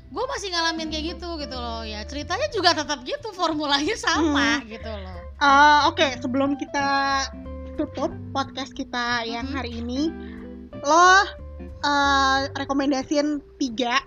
[0.08, 4.88] gue masih ngalamin kayak gitu gitu loh ya ceritanya juga tetap gitu formulanya sama gitu
[4.88, 7.26] loh Eh, Oke, sebelum kita
[7.74, 9.56] tutup podcast kita yang Mhm.
[9.58, 10.14] hari ini,
[10.80, 11.10] lo
[11.82, 14.06] eh, rekomendasiin tiga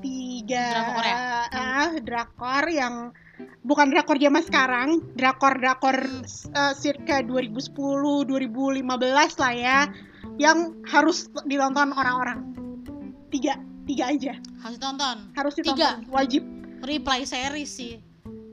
[0.00, 1.16] tiga Drama Korea.
[1.52, 2.94] eh, drakor yang
[3.62, 6.74] bukan drakor zaman sekarang, drakor drakor Hmm.
[6.74, 8.84] circa 2010 2015
[9.40, 9.78] lah ya,
[10.36, 12.54] yang harus ditonton orang-orang.
[13.28, 16.08] Tiga, tiga aja, harus tonton harus ditonton, Tiga.
[16.08, 16.42] wajib.
[16.84, 17.98] replay series sih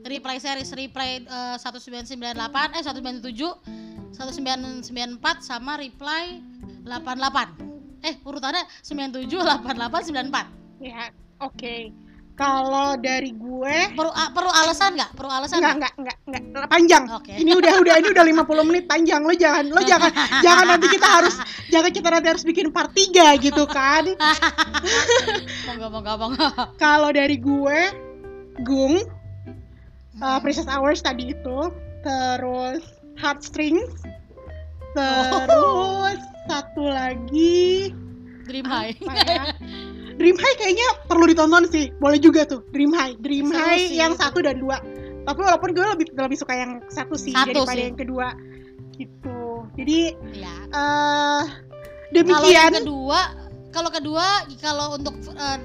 [0.02, 2.18] replay series replay eh, 1998
[2.74, 6.42] eh 197 1994 sama replay
[6.82, 11.94] 88 eh urutannya 97 88 94 Ya, oke.
[12.42, 15.74] Kalau dari gue perlu perlu alasan nggak perlu alasan nggak?
[15.78, 17.04] enggak enggak enggak panjang.
[17.06, 20.10] oke Ini udah udah ini udah 50 menit panjang lo jangan lo jangan
[20.44, 21.34] jangan nanti kita harus
[21.70, 24.10] jangan kita nanti harus bikin part 3 gitu kan.
[25.70, 27.78] monggo monggo monggo Kalau dari gue
[28.66, 28.98] Gung
[30.18, 30.38] uh.
[30.42, 31.58] Princess Hours tadi itu
[32.02, 32.82] terus
[33.14, 34.02] Heartstrings
[34.92, 35.48] Oh.
[35.48, 37.96] terus satu lagi
[38.44, 39.56] dream high ya?
[40.16, 41.88] Dream High kayaknya perlu ditonton sih.
[41.98, 43.16] Boleh juga tuh Dream High.
[43.20, 43.96] Dream Seru High sih.
[43.98, 44.78] yang satu dan dua.
[45.22, 47.86] Tapi walaupun gue lebih lebih suka yang satu sih Satu daripada sih.
[47.88, 48.26] yang kedua.
[48.94, 49.40] Gitu.
[49.78, 50.00] Jadi
[50.34, 51.46] ya eh kalau
[52.12, 52.70] yang demikian.
[52.82, 53.20] kedua
[53.72, 54.26] kalau kedua
[54.60, 55.58] kalau untuk eh,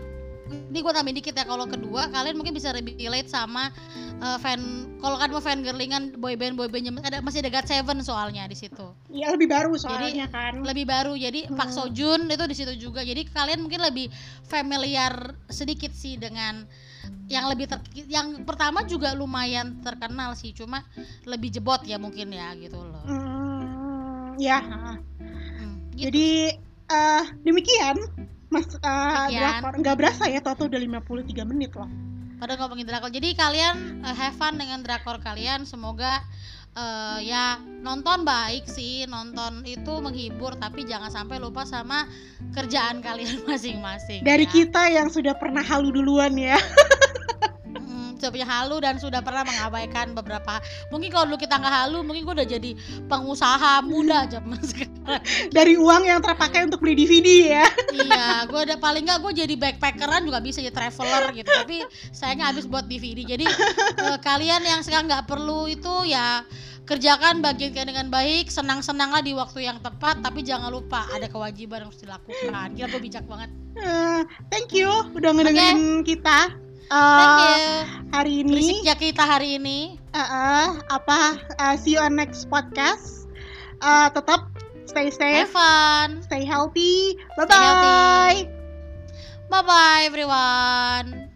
[0.50, 3.72] ini gue tambahin dikit ya kalau kedua kalian mungkin bisa relate sama
[4.20, 8.50] eh, fan kalau kan mau fan girlingan boyband boyband ada masih ada God Seven soalnya
[8.50, 8.94] di situ.
[9.14, 10.66] Ya lebih baru soalnya kan.
[10.66, 11.14] lebih baru.
[11.14, 11.76] Jadi Pak Hmm.
[11.94, 13.06] Sojun itu di situ juga.
[13.06, 14.10] Jadi kalian mungkin lebih
[14.42, 16.66] familiar sedikit sih dengan
[17.30, 17.80] yang lebih ter
[18.10, 20.50] yang pertama juga lumayan terkenal sih.
[20.56, 20.82] Cuma
[21.30, 23.06] lebih jebot ya mungkin ya gitu loh.
[23.06, 24.60] Hmm, ya.
[24.66, 24.98] Hmm,
[25.94, 26.10] gitu.
[26.10, 26.28] jadi
[26.88, 27.98] eh demikian
[28.48, 29.40] mas eh Demikian.
[29.60, 31.90] drakor nggak berasa ya toto udah 53 menit loh
[32.38, 33.10] pada ngomongin drakor.
[33.10, 35.66] Jadi kalian eh, have fun dengan drakor kalian.
[35.66, 36.22] Semoga
[36.78, 42.06] eh, ya nonton baik sih, nonton itu menghibur tapi jangan sampai lupa sama
[42.54, 44.22] kerjaan kalian masing-masing.
[44.22, 44.54] dari ya.
[44.54, 46.62] kita yang sudah pernah halu duluan ya
[48.18, 50.60] sudah punya halu dan sudah pernah mengabaikan beberapa.
[50.90, 52.72] Mungkin kalau dulu kita nggak halu, mungkin gue udah jadi
[53.08, 55.22] pengusaha muda zaman sekarang.
[55.56, 57.66] dari uang yang terpakai untuk beli DVD ya
[57.96, 61.50] iya, gue udah paling nggak gue jadi backpackeran juga bisa jadi traveler gitu.
[61.50, 61.78] Tapi
[62.12, 63.24] sayangnya habis buat DVD.
[63.24, 66.44] Jadi eh, kalian yang sekarang nggak perlu itu ya
[66.88, 70.24] kerjakan bagian kalian dengan baik, senang-senanglah di waktu yang tepat.
[70.24, 72.68] Tapi jangan lupa ada kewajiban yang harus dilakukan.
[72.76, 73.50] Gila gue bijak banget.
[73.78, 76.50] Eh, thank you udah ngedengerin kita
[76.88, 77.60] Eh, Thank you.
[78.16, 80.00] hari ini Berisik ya kita hari ini.
[80.14, 81.20] eh, eh, apa
[81.60, 83.28] eh, see you on next podcast
[83.78, 84.50] Eh, tetap
[84.88, 86.10] stay safe Have fun.
[86.24, 88.00] stay healthy bye Stay healthy.
[88.26, 88.40] bye
[89.48, 91.27] Bye bye everyone.